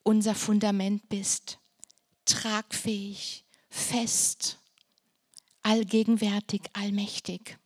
unser 0.03 0.35
Fundament 0.35 1.09
bist, 1.09 1.57
tragfähig, 2.25 3.45
fest 3.69 4.59
allgegenwärtig, 5.63 6.61
allmächtig, 6.73 7.57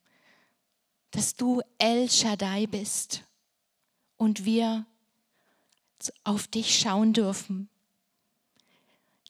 dass 1.12 1.36
du 1.36 1.62
El 1.77 2.10
Shaddai 2.10 2.65
bist 2.65 3.23
und 4.15 4.45
wir 4.45 4.86
auf 6.23 6.47
dich 6.47 6.79
schauen 6.79 7.12
dürfen. 7.12 7.69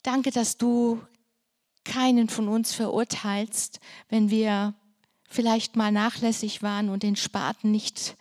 Danke, 0.04 0.30
dass 0.30 0.58
du 0.58 1.02
keinen 1.84 2.30
von 2.30 2.48
uns 2.50 2.72
verurteilst, 2.74 3.80
wenn 4.10 4.30
wir 4.30 4.76
vielleicht 5.34 5.76
mal 5.76 5.92
nachlässig 5.92 6.62
waren 6.62 6.90
und 6.90 7.02
den 7.02 7.16
Spaten 7.16 7.72
nicht 7.72 8.16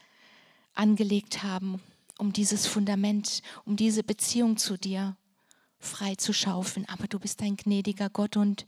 angelegt 0.74 1.42
haben, 1.42 1.80
um 2.18 2.32
dieses 2.32 2.66
Fundament, 2.66 3.42
um 3.66 3.76
diese 3.76 4.02
Beziehung 4.02 4.56
zu 4.56 4.78
dir 4.78 5.16
frei 5.78 6.14
zu 6.14 6.32
schaufeln. 6.32 6.88
Aber 6.88 7.06
du 7.08 7.18
bist 7.18 7.42
ein 7.42 7.56
gnädiger 7.56 8.08
Gott 8.08 8.36
und 8.36 8.64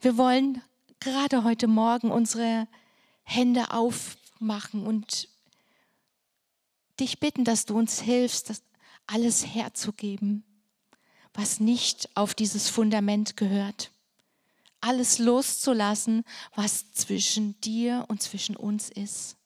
wir 0.00 0.16
wollen 0.16 0.62
gerade 1.00 1.42
heute 1.42 1.66
Morgen 1.66 2.10
unsere 2.10 2.68
Hände 3.24 3.72
aufmachen 3.72 4.86
und 4.86 5.28
dich 7.00 7.18
bitten, 7.18 7.44
dass 7.44 7.66
du 7.66 7.76
uns 7.76 8.00
hilfst, 8.00 8.50
das 8.50 8.62
alles 9.08 9.44
herzugeben, 9.44 10.44
was 11.34 11.58
nicht 11.58 12.08
auf 12.14 12.34
dieses 12.34 12.68
Fundament 12.68 13.36
gehört. 13.36 13.91
Alles 14.82 15.18
loszulassen, 15.18 16.24
was 16.54 16.92
zwischen 16.92 17.58
dir 17.60 18.04
und 18.08 18.20
zwischen 18.20 18.56
uns 18.56 18.90
ist. 18.90 19.36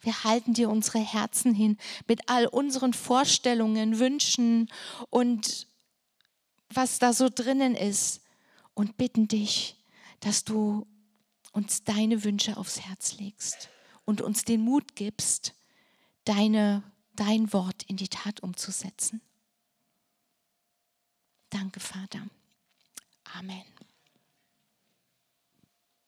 Wir 0.00 0.24
halten 0.24 0.54
dir 0.54 0.70
unsere 0.70 0.98
Herzen 0.98 1.54
hin 1.54 1.76
mit 2.08 2.28
all 2.28 2.46
unseren 2.46 2.94
Vorstellungen, 2.94 3.98
Wünschen 3.98 4.70
und 5.10 5.68
was 6.70 6.98
da 6.98 7.12
so 7.12 7.28
drinnen 7.28 7.74
ist 7.74 8.22
und 8.74 8.96
bitten 8.96 9.28
dich, 9.28 9.76
dass 10.20 10.44
du 10.44 10.86
uns 11.52 11.84
deine 11.84 12.24
Wünsche 12.24 12.56
aufs 12.56 12.80
Herz 12.80 13.18
legst 13.18 13.68
und 14.06 14.22
uns 14.22 14.44
den 14.44 14.62
Mut 14.62 14.96
gibst, 14.96 15.54
deine, 16.24 16.82
dein 17.14 17.52
Wort 17.52 17.82
in 17.82 17.96
die 17.96 18.08
Tat 18.08 18.42
umzusetzen. 18.42 19.20
Danke, 21.50 21.80
Vater. 21.80 22.26
Amen. 23.36 23.69